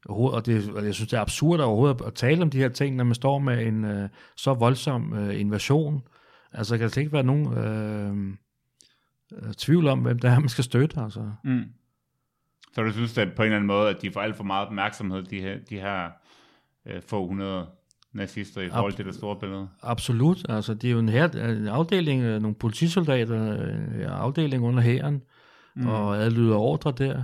[0.04, 2.96] og, det, og jeg synes, det er absurd overhovedet at tale om de her ting,
[2.96, 6.02] når man står med en øh, så voldsom øh, invasion.
[6.52, 8.36] Altså, der kan slet ikke være nogen øh,
[9.32, 11.00] øh, tvivl om, hvem det er, man skal støtte.
[11.00, 11.30] Altså.
[11.44, 11.64] Mm.
[12.74, 14.66] Så du synes at på en eller anden måde, at de får alt for meget
[14.66, 16.10] opmærksomhed, de her, de her
[16.86, 17.66] øh, få hundrede
[18.12, 19.68] nazister i forhold Ab- til det store billede?
[19.82, 20.46] Absolut.
[20.48, 25.22] Altså, det er jo en, her, en afdeling, øh, nogle politisoldater, en afdeling under hæren,
[25.76, 25.86] mm.
[25.86, 27.22] og adlyder ordre der.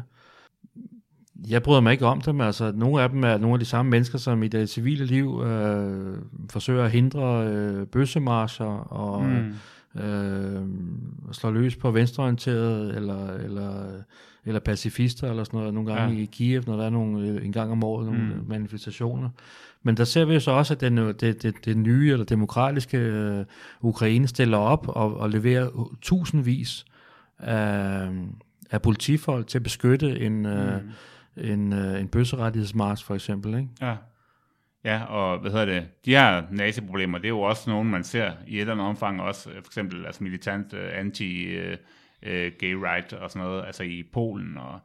[1.48, 2.40] Jeg bryder mig ikke om dem.
[2.40, 5.42] Altså, nogle af dem er nogle af de samme mennesker, som i det civile liv
[5.46, 6.18] øh,
[6.50, 10.00] forsøger at hindre øh, bøssemarscher og mm.
[10.00, 10.62] øh,
[11.32, 14.02] slår løs på venstreorienterede eller, eller
[14.48, 16.22] eller pacifister eller sådan noget, nogle gange ja.
[16.22, 18.48] i Kiev, når der er nogle, øh, en gang om året nogle mm.
[18.48, 19.30] manifestationer.
[19.82, 22.24] Men der ser vi jo så også, at den, øh, det, det, det nye eller
[22.24, 22.98] demokratiske
[23.80, 26.84] uh, Ukraine stiller op og, og leverer tusindvis
[27.38, 28.08] af,
[28.70, 30.46] af politifolk til at beskytte en, mm.
[30.46, 33.54] uh, en, uh, en bøsserettighedsmars for eksempel.
[33.54, 33.68] Ikke?
[33.80, 33.96] Ja.
[34.84, 38.32] Ja, og hvad hedder det, de her naziproblemer, det er jo også nogle, man ser
[38.46, 41.76] i et eller andet omfang også, for eksempel altså militant anti-
[42.22, 44.80] øh, gay right og sådan noget, altså i Polen og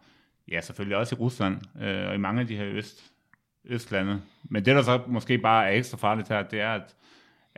[0.52, 3.14] ja, selvfølgelig også i Rusland øh, og i mange af de her øst,
[3.66, 4.22] østlande.
[4.44, 6.96] Men det, der så måske bare er ekstra farligt her, det er, at,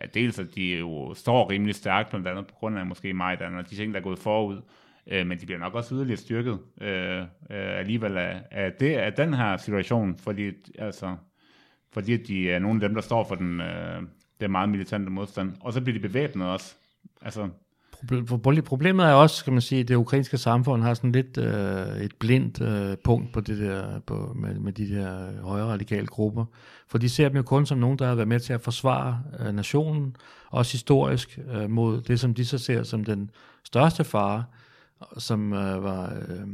[0.02, 3.58] ja, dels at de jo står rimelig stærkt, blandt andet på grund af måske Majdan
[3.58, 4.62] og de ting, der er gået forud,
[5.08, 7.28] øh, men de bliver nok også yderligere styrket øh, øh,
[7.80, 11.16] alligevel af, af, det, af den her situation, fordi, altså,
[11.94, 14.04] fordi de er nogle af dem, der står for den, øh,
[14.42, 15.54] den meget militante modstand.
[15.60, 16.76] Og så bliver de bevæbnet også.
[17.22, 17.50] Altså,
[18.66, 22.16] Problemet er også, kan man sige, at det ukrainske samfund har sådan lidt øh, et
[22.20, 26.46] blindt øh, punkt på det der, på, med, med de der højre radikale grupper.
[26.88, 29.22] For de ser dem jo kun som nogen, der har været med til at forsvare
[29.40, 30.16] øh, nationen,
[30.50, 33.30] også historisk, øh, mod det, som de så ser som den
[33.64, 34.44] største fare,
[35.18, 36.48] som øh, var øh,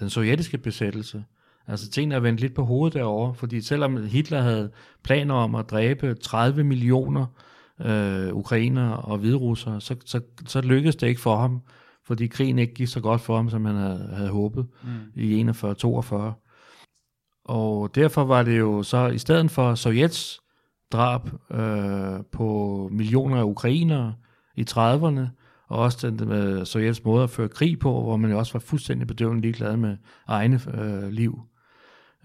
[0.00, 1.24] den sovjetiske besættelse.
[1.66, 4.70] Altså tingene er vendt lidt på hovedet derovre, fordi selvom Hitler havde
[5.02, 7.49] planer om at dræbe 30 millioner øh,
[8.32, 11.60] ukrainer og hviderusser, så, så, så lykkedes det ikke for ham,
[12.06, 15.20] fordi krigen ikke gik så godt for ham, som han havde, havde håbet mm.
[15.20, 16.14] i 41-42.
[17.44, 20.40] Og derfor var det jo så, i stedet for Sovjets
[20.92, 24.14] drab øh, på millioner af ukrainere
[24.56, 25.26] i 30'erne,
[25.68, 28.60] og også den med Sovjets måde at føre krig på, hvor man jo også var
[28.60, 31.40] fuldstændig bedøvende ligeglad med egne øh, liv,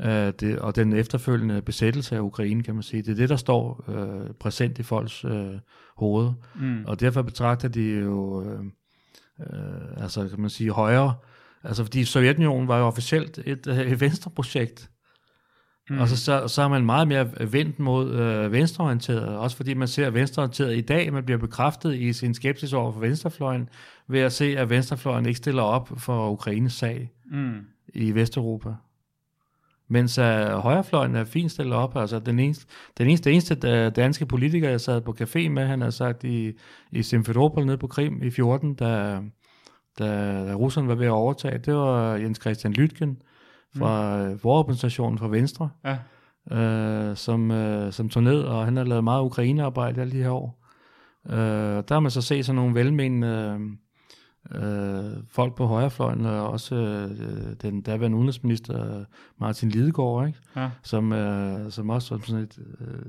[0.01, 3.01] øh, det, og den efterfølgende besættelse af Ukraine, kan man sige.
[3.01, 5.53] Det er det, der står øh, præsent i folks øh,
[5.97, 6.31] hoved.
[6.55, 6.86] Mm.
[6.88, 8.60] Og derfor betragter de jo, øh,
[9.39, 11.15] øh, altså kan man sige, højere.
[11.63, 14.89] Altså fordi Sovjetunionen var jo officielt et, øh, et venstreprojekt.
[15.89, 15.99] Mm.
[15.99, 19.88] Og så, så, så er man meget mere vendt mod øh, venstreorienteret, også fordi man
[19.88, 23.69] ser venstreorienteret i dag, man bliver bekræftet i sin skepsis over for venstrefløjen,
[24.08, 27.60] ved at se, at venstrefløjen ikke stiller op for Ukraines sag mm.
[27.93, 28.69] i Vesteuropa.
[29.88, 31.98] Mens uh, højrefløjen er fint stillet op.
[31.98, 32.65] Altså, den eneste,
[32.98, 36.52] den eneste, eneste danske politiker, jeg sad på café med, han har sagt i,
[36.91, 39.19] i Simferopol nede på Krim i 14, da,
[40.00, 40.06] da,
[40.48, 43.17] da russerne var ved at overtage, det var Jens Christian Lytgen
[43.78, 44.39] fra mm.
[44.43, 45.98] Vororganisationen fra Venstre, ja.
[46.52, 50.32] uh, som, uh, som tog ned, og han har lavet meget Ukraine-arbejde alle de her
[50.32, 50.62] år.
[51.26, 53.59] Uh, der har man så set sådan nogle velmenende øh,
[55.30, 59.06] folk på højrefløjen, og også øh, den daværende udenrigsminister
[59.39, 60.39] Martin Lidegaard, ikke?
[60.56, 60.70] Ja.
[60.84, 63.06] Som, øh, som også som sådan et øh,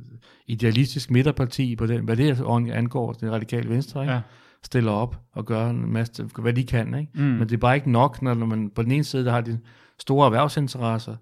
[0.47, 2.41] idealistisk midterparti, på den, hvad det
[2.73, 4.13] angår, det radikale venstre, ikke?
[4.13, 4.21] Ja.
[4.65, 6.95] stiller op og gør en masse, hvad de kan.
[6.95, 7.11] Ikke?
[7.15, 7.23] Mm.
[7.23, 9.41] Men det er bare ikke nok, når, når man på den ene side der har
[9.41, 9.59] de
[9.99, 11.17] store erhvervsinteresser,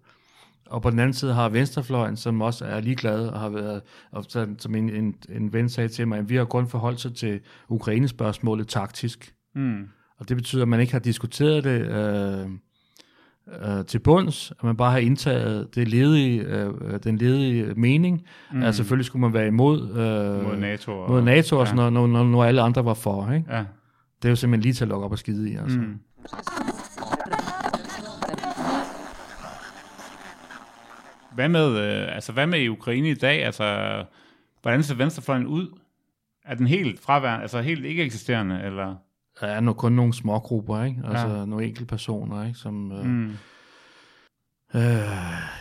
[0.67, 4.25] og på den anden side har venstrefløjen, som også er ligeglad og har været, og
[4.59, 7.41] som en, en, en ven sagde til mig, at vi har kun forholdt sig til
[7.69, 9.35] Ukraine-spørgsmålet taktisk.
[9.55, 9.89] Mm
[10.19, 12.49] Og det betyder, at man ikke har diskuteret det øh,
[13.79, 16.71] øh, til bunds, at man bare har indtaget det ledige, øh,
[17.05, 18.23] den ledige mening.
[18.53, 18.63] Mm.
[18.63, 21.67] Altså selvfølgelig skulle man være imod, øh, Mod NATO og- mod NATO og ja.
[21.67, 23.33] sådan noget, når, når, når alle andre var for.
[23.33, 23.47] Ikke?
[23.57, 23.65] Ja.
[24.23, 25.57] Det er jo simpelthen lige til at lukke op og skide i.
[25.57, 25.79] Altså.
[25.79, 25.99] Mm.
[31.35, 33.45] Hvad med, øh, altså, hvad med i Ukraine i dag?
[33.45, 34.05] Altså,
[34.63, 35.79] hvordan ser venstrefløjen ud?
[36.45, 38.95] Er den helt fraværende, altså helt ikke eksisterende, eller?
[39.41, 41.03] Der er nu kun nogle små grupper, ikke?
[41.05, 41.45] altså Ja.
[41.45, 42.59] nogle enkelte personer, ikke?
[42.59, 42.93] som...
[42.93, 43.31] Øh, mm.
[44.75, 44.81] Øh,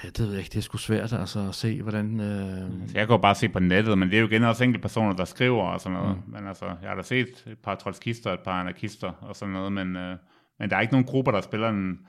[0.03, 2.19] ja, det ved jeg ikke, det er sgu svært altså, at se, hvordan...
[2.19, 2.57] Øh,
[2.87, 4.81] Så jeg kan jo bare se på nettet, men det er jo igen også enkelte
[4.81, 6.17] personer, der skriver og sådan noget.
[6.27, 6.33] Mm.
[6.33, 9.71] Men altså, jeg har da set et par trotskister, et par anarkister og sådan noget,
[9.71, 10.17] men, øh,
[10.59, 11.99] men der er ikke nogen grupper, der spiller en,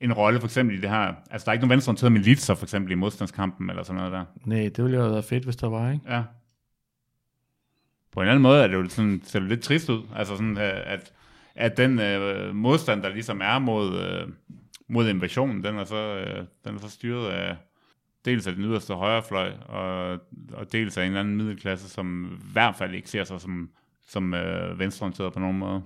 [0.00, 1.14] en rolle, for eksempel i det her.
[1.30, 4.24] Altså, der er ikke nogen venstreorienterede militser, for eksempel i modstandskampen eller sådan noget der.
[4.44, 6.12] nej, det ville jo have været fedt, hvis der var, ikke?
[6.14, 6.22] Ja.
[8.14, 10.58] På en anden måde er det jo sådan, ser det lidt trist ud, altså sådan,
[10.58, 11.12] øh, at,
[11.54, 14.28] at den øh, modstand, der ligesom er mod, øh,
[14.88, 17.56] mod invasionen, den er, så, øh, den er så styret af
[18.24, 20.18] dels af den yderste højrefløj, og,
[20.52, 23.70] og dels af en eller anden middelklasse, som i hvert fald ikke ser sig som,
[24.08, 25.82] som øh, venstreorienteret på nogen måde.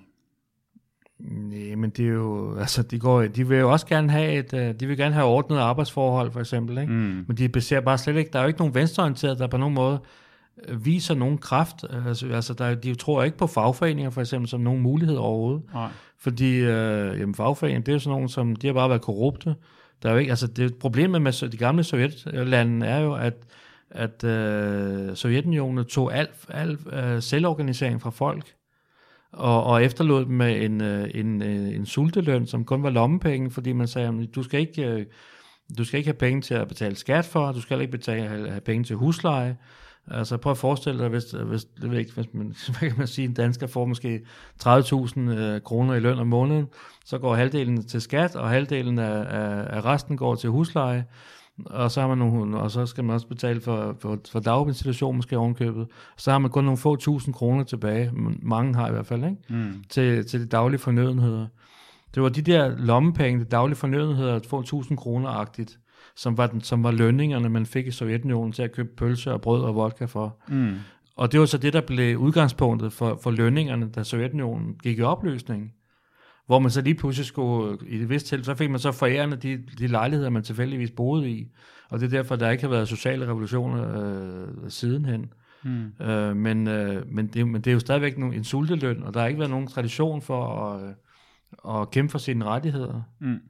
[1.18, 4.54] Nej, men det er jo, altså, de, går, de vil jo også gerne have et,
[4.54, 6.92] øh, de vil gerne have ordnet arbejdsforhold, for eksempel, ikke?
[6.92, 7.24] Mm.
[7.28, 9.74] Men de ser bare slet ikke, der er jo ikke nogen venstreorienterede, der på nogen
[9.74, 10.00] måde
[10.78, 11.84] viser nogen kraft.
[12.06, 15.62] Altså, altså der, de tror ikke på fagforeninger, for eksempel, som nogen mulighed overhovedet.
[15.74, 15.88] Nej.
[16.18, 19.54] Fordi øh, jamen, fagforeningen, det er jo sådan nogen, som de har bare været korrupte.
[20.02, 23.34] Der er jo ikke, altså det, problemet med de gamle sovjetlande er jo, at,
[23.90, 28.54] at øh, Sovjetunionen tog al, al øh, selvorganisering fra folk,
[29.32, 33.50] og, og efterlod dem med en, øh, en, øh, en sulteløn, som kun var lommepenge,
[33.50, 34.86] fordi man sagde, jamen, du skal ikke...
[34.86, 35.06] Øh,
[35.78, 38.60] du skal ikke have penge til at betale skat for, du skal ikke betale, have
[38.60, 39.56] penge til husleje.
[40.10, 42.46] Altså prøv at forestille dig, hvis, hvis, det ved ikke, hvis man,
[42.78, 44.20] hvad kan man sige, en dansker får måske
[44.64, 46.66] 30.000 øh, kroner i løn om måneden,
[47.04, 51.04] så går halvdelen til skat, og halvdelen af, af, af resten går til husleje,
[51.66, 55.16] og så, har man nogle, og så skal man også betale for, for, for daginstitution
[55.16, 55.86] måske ovenkøbet.
[56.16, 58.10] Så har man kun nogle få tusind kroner tilbage,
[58.42, 59.36] mange har i hvert fald, ikke?
[59.48, 59.84] Mm.
[59.88, 61.46] til, til de daglige fornødenheder.
[62.14, 65.78] Det var de der lommepenge, de daglige fornødenheder, at få 1000 kroner-agtigt,
[66.18, 69.40] som var, den, som var lønningerne, man fik i Sovjetunionen til at købe pølse og
[69.40, 70.36] brød og vodka for.
[70.48, 70.74] Mm.
[71.16, 75.02] Og det var så det, der blev udgangspunktet for, for lønningerne, da Sovjetunionen gik i
[75.02, 75.72] opløsning.
[76.46, 79.36] Hvor man så lige pludselig skulle, i det vist til, så fik man så forærende
[79.36, 81.48] de, de lejligheder, man tilfældigvis boede i.
[81.90, 85.32] Og det er derfor, der ikke har været sociale revolutioner øh, sidenhen.
[85.64, 86.04] Mm.
[86.06, 89.26] Øh, men, øh, men, det, men det er jo stadigvæk en sulteløn, og der har
[89.26, 93.02] ikke været nogen tradition for at, øh, at kæmpe for sine rettigheder.
[93.18, 93.40] Mm.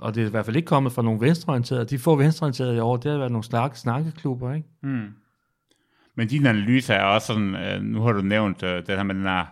[0.00, 1.84] Og det er i hvert fald ikke kommet fra nogle venstreorienterede.
[1.84, 4.68] De få venstreorienterede i år, det har været nogle snak, snakkeklubber, ikke?
[4.82, 5.08] Mm.
[6.14, 9.14] Men din analyse er også sådan, øh, nu har du nævnt øh, det her med
[9.14, 9.46] den her,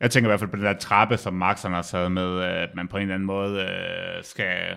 [0.00, 2.62] jeg tænker i hvert fald på den der trappe, som Marx har sad med, øh,
[2.62, 4.76] at man på en eller anden måde øh, skal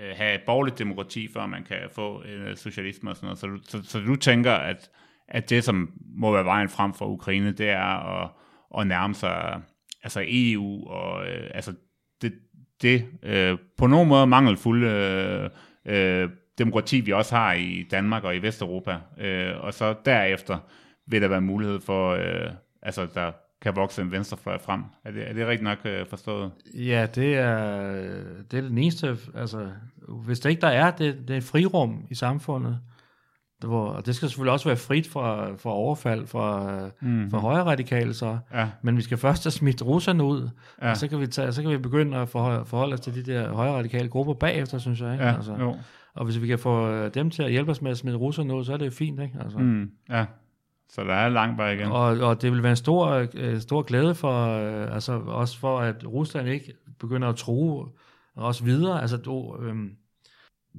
[0.00, 3.38] øh, have et borgerligt demokrati, før man kan få øh, socialisme og sådan noget.
[3.38, 4.90] Så, du- så, så du tænker, at,
[5.28, 8.30] at det, som må være vejen frem for Ukraine, det er at,
[8.78, 9.60] at nærme sig
[10.02, 11.74] altså EU og øh, altså
[12.22, 12.32] det,
[12.82, 18.36] det øh, på nogen måde mangelfulde øh, øh, demokrati, vi også har i Danmark og
[18.36, 18.98] i Vesteuropa.
[19.18, 20.58] Øh, og så derefter
[21.06, 22.50] vil der være mulighed for, øh,
[22.82, 24.82] altså der kan vokse en venstrefløj frem.
[25.04, 26.50] Er det, er det rigtigt nok øh, forstået?
[26.74, 27.92] Ja, det er,
[28.50, 29.68] det er det eneste, altså,
[30.08, 32.80] hvis der ikke der er det, det er frirum i samfundet,
[33.66, 37.30] hvor, og det skal selvfølgelig også være frit fra, fra overfald fra, mm.
[37.30, 38.68] fra højre radikale så, Ja.
[38.82, 40.48] men vi skal først have smidt russerne ud,
[40.82, 40.90] Ja.
[40.90, 43.32] og så kan, vi tage, så kan vi begynde at forholde, forholde os til de
[43.32, 45.12] der højre radikale grupper bagefter, synes jeg.
[45.12, 45.24] Ikke?
[45.24, 45.76] Ja, altså, jo.
[46.14, 48.54] og hvis vi kan få øh, dem til at hjælpe os med at smide russerne
[48.54, 49.20] ud, så er det fint.
[49.20, 49.38] Ikke?
[49.40, 49.58] Altså.
[49.58, 50.24] Mm, ja.
[50.90, 51.86] Så der er langt vej igen.
[51.88, 55.78] Og, og det vil være en stor, øh, stor glæde for, øh, altså også for,
[55.78, 57.88] at Rusland ikke begynder at true
[58.36, 59.00] os videre.
[59.00, 59.74] Altså, du, øh,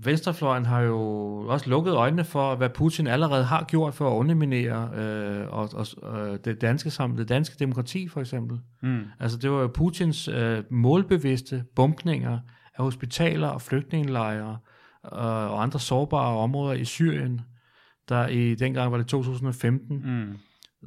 [0.04, 1.00] Venstrefløjen har jo
[1.48, 5.86] også lukket øjnene for, hvad Putin allerede har gjort for at underminere øh, og, og,
[6.32, 8.60] øh, det, danske, det danske demokrati, for eksempel.
[8.82, 9.02] Mm.
[9.20, 12.40] Altså, det var jo Putins øh, målbevidste bumpninger
[12.78, 14.58] af hospitaler og flygtningelejre
[15.06, 15.12] øh,
[15.52, 17.42] og andre sårbare områder i Syrien,
[18.10, 20.38] der i dengang var det 2015, Mm.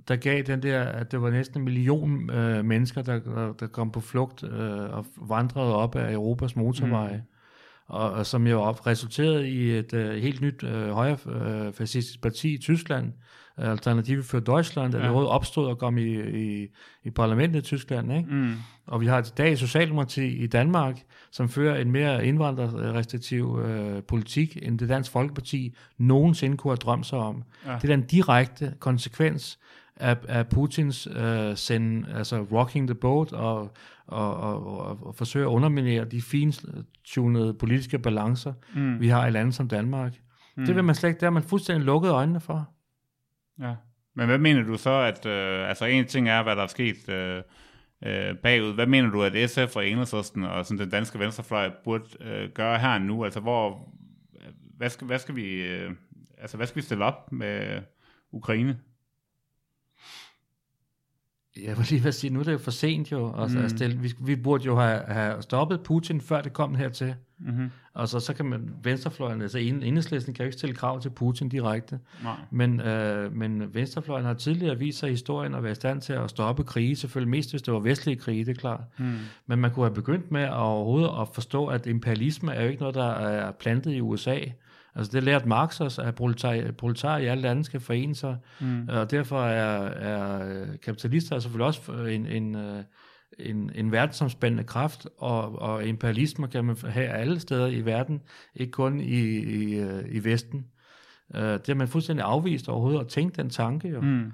[0.08, 3.66] der gav den der, at det var næsten en million øh, mennesker, der, der, der
[3.66, 7.16] kom på flugt øh, og vandrede op af Europas motorveje.
[7.16, 7.22] Mm.
[7.88, 12.54] Og, og som jo resulterede i et øh, helt nyt øh, højre øh, fascistisk parti
[12.54, 13.12] i Tyskland,
[13.56, 15.04] Alternative for Deutschland, der Ja.
[15.04, 15.26] ja.
[15.26, 16.68] opstod og kom i, i,
[17.04, 18.12] i parlamentet i Tyskland.
[18.12, 18.30] Ikke?
[18.30, 18.54] Mm.
[18.86, 20.96] Og vi har i dag Socialdemokrati i Danmark,
[21.30, 27.06] som fører en mere indvandrerrestriktiv øh, politik, end det Dansk Folkeparti nogensinde kunne have drømt
[27.06, 27.42] sig om.
[27.66, 27.72] Ja.
[27.82, 29.58] Det er den direkte konsekvens
[29.96, 33.72] af, af Putins øh, send, altså rocking the boat og,
[34.12, 39.00] og, og, og, og forsøge at underminere de fintunede politiske balancer, mm.
[39.00, 40.12] vi har i landet som Danmark.
[40.56, 40.66] Mm.
[40.66, 42.68] Det vil man slet ikke, det har man fuldstændig lukket øjnene for.
[43.60, 43.74] Ja.
[44.14, 47.08] Men hvad mener du så, at, øh, altså en ting er, hvad der er sket
[47.08, 47.42] øh,
[48.06, 48.74] øh, bagud.
[48.74, 52.78] Hvad mener du, at SF og Enhedslisten og sådan den danske venstrefløj burde øh, gøre
[52.78, 53.24] her nu?
[53.24, 53.88] Altså hvor,
[54.76, 55.90] hvad skal, hvad skal vi, øh,
[56.38, 57.82] altså hvad skal vi stille op med
[58.32, 58.78] Ukraine?
[61.56, 63.34] Jeg vil lige vil sige, nu er det jo for sent jo.
[63.42, 63.68] Altså, mm.
[63.68, 67.14] stille, vi, vi burde jo have, have stoppet Putin, før det kom hertil.
[67.38, 67.70] Mm-hmm.
[67.94, 71.48] Og så, så kan man, venstrefløjen, altså enhedslisten kan jo ikke stille krav til Putin
[71.48, 71.98] direkte.
[72.22, 72.36] Nej.
[72.50, 76.12] Men, øh, men venstrefløjen har tidligere vist sig i historien at være i stand til
[76.12, 78.80] at stoppe krige, selvfølgelig mest hvis det var vestlige krige, det er klart.
[78.98, 79.14] Mm.
[79.46, 82.80] Men man kunne have begyndt med at overhovedet at forstå, at imperialisme er jo ikke
[82.80, 84.38] noget, der er plantet i USA.
[84.94, 86.14] Altså det lærte Marx også, at
[86.76, 88.88] proletar, i alle lande skal forene sig, mm.
[88.88, 92.84] og derfor er, er kapitalister selvfølgelig også en, en, øh,
[93.38, 98.22] en, en verdensomspændende kraft, og, og imperialisme kan man have alle steder i verden,
[98.54, 100.66] ikke kun i, i, øh, i Vesten.
[101.34, 104.00] Det har man fuldstændig afvist overhovedet, at tænke den tanke jo.
[104.00, 104.32] Mm.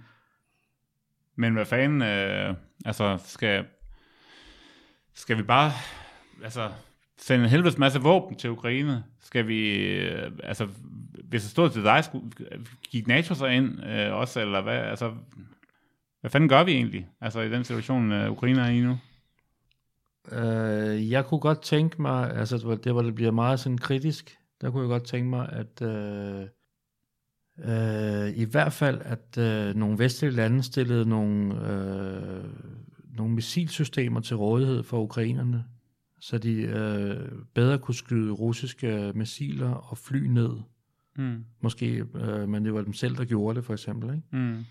[1.36, 2.54] Men hvad fanden, øh,
[2.84, 3.64] altså skal,
[5.14, 5.72] skal vi bare,
[6.44, 6.70] altså
[7.18, 9.04] sende en helvedes masse våben til Ukraine?
[9.20, 10.68] Skal vi, øh, altså,
[11.24, 12.30] hvis det stod til dig, skulle,
[12.90, 15.12] gik NATO så ind øh, også, eller hvad, altså,
[16.20, 18.98] hvad fanden gør vi egentlig, altså i den situation, øh, Ukraine er i nu?
[20.32, 24.70] Øh, jeg kunne godt tænke mig, altså det var det bliver meget sådan kritisk, der
[24.70, 26.46] kunne jeg godt tænke mig, at øh,
[27.64, 32.44] øh, i hvert fald, at øh, nogle vestlige lande stillede nogle, øh,
[33.16, 35.64] nogle missilsystemer til rådighed for ukrainerne,
[36.20, 40.50] så de øh, bedre kunne skyde russiske missiler og fly ned.
[41.16, 41.44] Mm.
[41.60, 44.14] Måske, øh, men det var dem selv, der gjorde det, for eksempel.
[44.14, 44.26] Ikke?
[44.32, 44.64] Mm.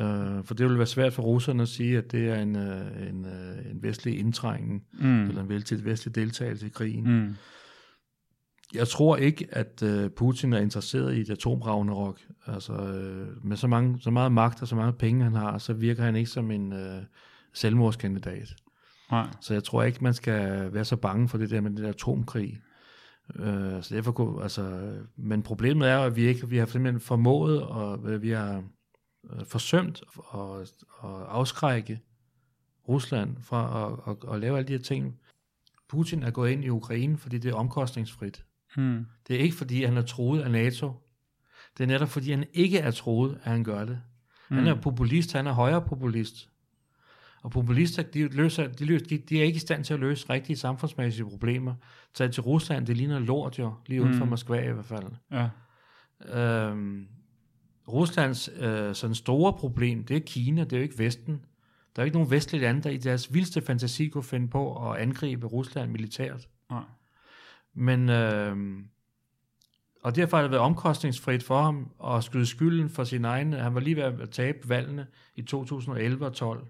[0.00, 3.08] Øh, for det ville være svært for russerne at sige, at det er en, øh,
[3.08, 5.28] en, øh, en vestlig indtrængen, mm.
[5.28, 7.24] eller en vestlig deltagelse i krigen.
[7.24, 7.34] Mm.
[8.74, 12.20] Jeg tror ikke, at øh, Putin er interesseret i et atomravnerok.
[12.46, 15.72] Altså, øh, med så, mange, så meget magt og så meget penge, han har, så
[15.72, 17.02] virker han ikke som en øh,
[17.52, 18.54] selvmordskandidat.
[19.14, 19.26] Nej.
[19.40, 21.88] Så jeg tror ikke, man skal være så bange for det der med den der
[21.88, 22.60] atomkrig.
[23.36, 27.62] Øh, så derfor kunne, altså, men problemet er, at vi ikke vi har simpelthen formået,
[27.62, 28.64] og vi har
[29.32, 30.02] øh, forsømt
[30.34, 30.60] at,
[31.04, 32.00] at afskrække
[32.88, 35.18] Rusland fra at, at, at lave alle de her ting.
[35.88, 38.44] Putin er gået ind i Ukraine, fordi det er omkostningsfrit.
[38.76, 39.06] Hmm.
[39.28, 40.92] Det er ikke, fordi han er troet af NATO.
[41.78, 44.00] Det er netop, fordi han ikke er troet, at han gør det.
[44.48, 44.58] Hmm.
[44.58, 46.48] Han er populist, han er højre populist.
[47.44, 50.30] Og populister, de, løser, de, løser, de, de er ikke i stand til at løse
[50.30, 51.74] rigtige samfundsmæssige problemer.
[52.14, 54.30] Tag til Rusland, det ligner lort jo, lige uden for mm.
[54.30, 55.04] Moskva i hvert fald.
[55.32, 55.48] Ja.
[56.40, 57.06] Øhm,
[57.88, 61.40] Ruslands øh, sådan store problem, det er Kina, det er jo ikke Vesten.
[61.96, 64.98] Der er ikke nogen vestlige lande, der i deres vildeste fantasi kunne finde på at
[65.00, 66.48] angribe Rusland militært.
[66.70, 66.82] Nej.
[67.74, 68.56] Men, øh,
[70.02, 73.74] og derfor har det været omkostningsfrit for ham at skyde skylden for sin egen, han
[73.74, 76.66] var lige ved at tabe valgene i 2011 og 12.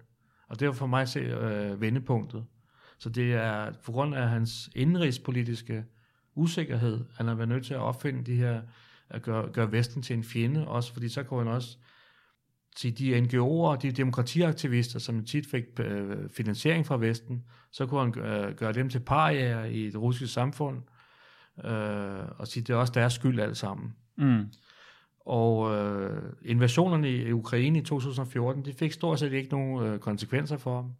[0.49, 2.45] Og det var for mig at se øh, vendepunktet.
[2.99, 5.85] Så det er på grund af hans indrigspolitiske
[6.35, 8.63] usikkerhed, han har været nødt til at opfinde de her,
[9.09, 11.79] at gøre, gøre Vesten til en fjende, også fordi så kunne han også
[12.77, 18.13] sige, de NGO'er, de demokratiaktivister, som tit fik øh, finansiering fra Vesten, så kunne han
[18.13, 20.83] gøre, gøre dem til parier i det russiske samfund,
[21.65, 23.95] øh, og sige, det er også deres skyld alt sammen.
[24.17, 24.47] Mm.
[25.27, 30.57] Og øh, invasionerne i Ukraine i 2014, de fik stort set ikke nogen øh, konsekvenser
[30.57, 30.93] for ham.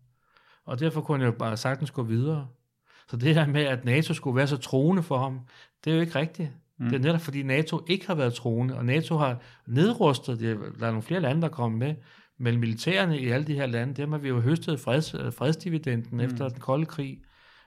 [0.65, 2.49] Og derfor kunne han jo bare sagtens gå videre.
[3.09, 5.41] Så det her med, at NATO skulle være så troende for ham,
[5.85, 6.51] det er jo ikke rigtigt.
[6.79, 6.89] Mm.
[6.89, 10.87] Det er netop fordi NATO ikke har været troende, og NATO har nedrustet, det, der
[10.87, 11.95] er nogle flere lande, der kommer med,
[12.39, 16.21] men militærerne i alle de her lande, dem har vi jo høstet freds, fredsdividenden mm.
[16.21, 17.19] efter den kolde krig.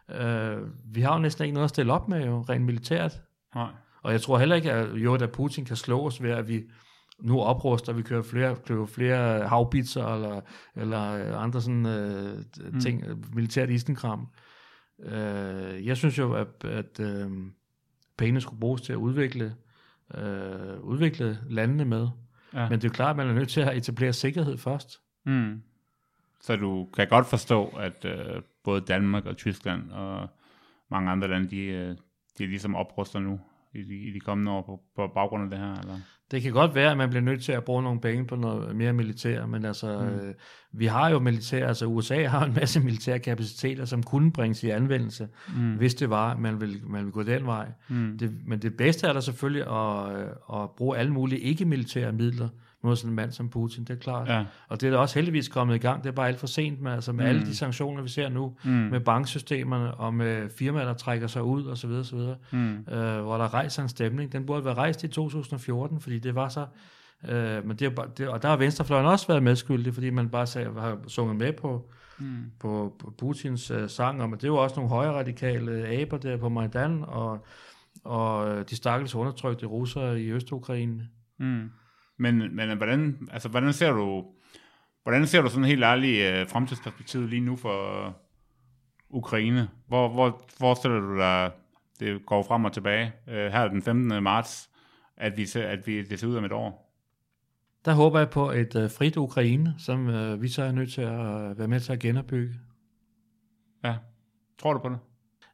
[0.10, 3.22] Uh, vi har jo næsten ikke noget at stille op med, jo, rent militært.
[3.56, 3.70] Nej.
[4.08, 6.64] Og jeg tror heller ikke, at, jo, at Putin kan slå os ved, at vi
[7.20, 10.42] nu opruster, vi kører flere, kører flere havbitser eller,
[10.76, 12.44] eller andre sådan øh,
[12.82, 13.24] ting, mm.
[13.34, 14.28] militært isenkram.
[15.04, 17.32] Øh, jeg synes jo, at, at øh,
[18.18, 19.56] pengene skulle bruges til at udvikle,
[20.16, 22.08] øh, udvikle landene med.
[22.54, 22.70] Ja.
[22.70, 25.00] Men det er jo klart, at man er nødt til at etablere sikkerhed først.
[25.26, 25.62] Mm.
[26.42, 30.30] Så du kan godt forstå, at øh, både Danmark og Tyskland og
[30.92, 31.96] mange andre lande, de, øh,
[32.38, 33.40] de ligesom opruster nu?
[33.78, 35.80] I de, i de kommende år på, på baggrund af det her?
[35.80, 36.00] Eller?
[36.32, 38.76] Det kan godt være, at man bliver nødt til at bruge nogle penge på noget
[38.76, 40.06] mere militær, men altså, mm.
[40.06, 40.34] øh,
[40.74, 44.70] vi har jo militær, altså USA har en masse militære kapaciteter, som kunne bringes i
[44.70, 45.76] anvendelse, mm.
[45.76, 47.68] hvis det var, at man vil, man vil gå den vej.
[47.90, 48.18] Mm.
[48.18, 50.22] Det, men det bedste er der selvfølgelig at,
[50.54, 52.50] at bruge alle mulige ikke-militære midler,
[52.88, 54.28] mod sådan en mand som Putin, det er klart.
[54.28, 54.46] Ja.
[54.68, 56.82] Og det er da også heldigvis kommet i gang, det er bare alt for sent
[56.82, 57.30] med, altså med mm.
[57.30, 58.72] alle de sanktioner, vi ser nu, mm.
[58.72, 62.20] med banksystemerne og med firmaer, der trækker sig ud osv., osv.
[62.52, 62.78] Mm.
[62.78, 64.32] Øh, hvor der rejser en stemning.
[64.32, 66.66] Den burde være rejst i 2014, fordi det var så...
[67.30, 70.30] Øh, men det er, bare- det, og der har Venstrefløjen også været medskyldig, fordi man
[70.30, 72.52] bare sagde, har sunget med på, mm.
[72.60, 76.38] på, på Putins øh, sang, og men det jo også nogle højre radikale aber der
[76.38, 77.46] på Majdan, og,
[78.04, 81.08] og øh, de stakkels undertrykte russere i Øst-Ukraine.
[81.40, 81.72] Mm.
[82.18, 84.26] Men, men hvordan, altså, hvordan ser du,
[85.04, 88.14] hvordan ser du sådan helt ærligt uh, fremtidsperspektivet lige nu for uh,
[89.10, 89.70] Ukraine?
[89.88, 91.52] Hvor, hvor forestiller du dig,
[92.00, 94.24] det går frem og tilbage, uh, her den 15.
[94.24, 94.70] marts,
[95.18, 96.88] at vi, at vi det ser ud om et år?
[97.88, 101.02] Der håber jeg på et øh, frit Ukraine, som øh, vi så er nødt til
[101.02, 102.54] at øh, være med til at genopbygge.
[103.84, 103.96] Ja.
[104.60, 105.00] Tror du på det?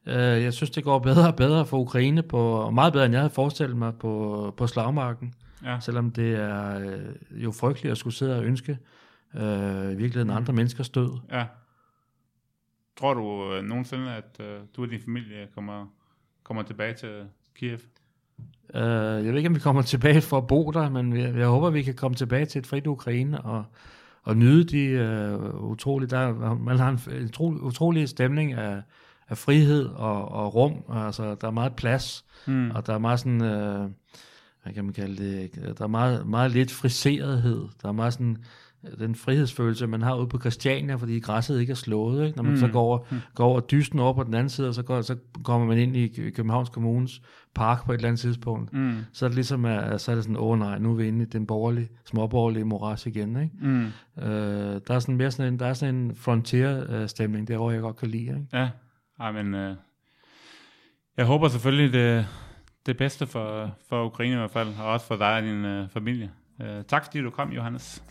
[0.06, 3.12] Øh, jeg synes, det går bedre og bedre for Ukraine, på, og meget bedre, end
[3.12, 5.34] jeg havde forestillet mig på, på slagmarken.
[5.64, 5.80] Ja.
[5.80, 8.78] Selvom det er øh, jo frygteligt at skulle sidde og ønske
[9.34, 11.18] øh, i virkeligheden andre menneskers død.
[11.32, 11.46] Ja.
[12.96, 14.46] Tror du uh, nogensinde, at uh,
[14.76, 15.86] du og din familie kommer,
[16.42, 17.78] kommer tilbage til Kiev?
[18.74, 21.46] Øh, jeg ved ikke, om vi kommer tilbage for at bo der, men jeg, jeg
[21.46, 23.64] håber, vi kan komme tilbage til et frit Ukraine og,
[24.22, 28.82] og nyde de øh, utrolige, der, man har en utrolig, utrolig stemning af,
[29.28, 32.70] af frihed og, og rum, altså der er meget plads, mm.
[32.70, 33.90] og der er meget sådan, øh,
[34.64, 38.36] hvad kan man kalde det, der er meget, meget lidt friserethed, der er meget sådan,
[38.84, 42.26] øh, den frihedsfølelse, man har ude på Christiania, fordi græsset ikke er slået.
[42.26, 42.36] Ikke?
[42.36, 42.58] Når man mm.
[42.58, 42.98] så går over,
[43.34, 45.96] går over dysten over på den anden side, og så, går, så kommer man ind
[45.96, 47.22] i Københavns Kommunes
[47.54, 48.72] park på et eller andet tidspunkt.
[48.72, 48.96] Mm.
[49.12, 51.22] Så er det ligesom, at, så er det sådan, åh nej, nu er vi inde
[51.22, 53.36] i den borgerlige, småborgerlige moras igen.
[53.36, 53.54] Ikke?
[53.60, 53.86] Mm.
[54.22, 57.96] Øh, der er sådan mere sådan en, der er sådan en frontier-stemning, derovre jeg godt
[57.96, 58.22] kan lide.
[58.22, 58.46] Ikke?
[58.52, 58.70] Ja,
[59.20, 59.76] Ej, men øh,
[61.16, 62.26] jeg håber selvfølgelig det,
[62.86, 65.88] det bedste for, for Ukraine i hvert fald, og også for dig og din øh,
[65.88, 66.30] familie.
[66.62, 68.02] Øh, tak fordi du kom, Johannes.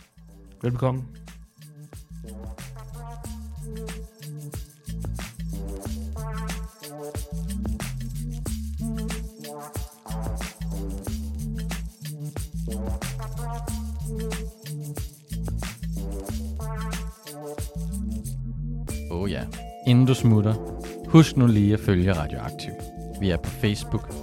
[0.62, 1.04] Velbekomme.
[19.12, 19.46] Åh oh ja.
[19.88, 20.54] Inden du smutter,
[21.10, 22.72] husk nu lige at følge Radioaktiv.
[23.20, 24.23] Vi er på Facebook,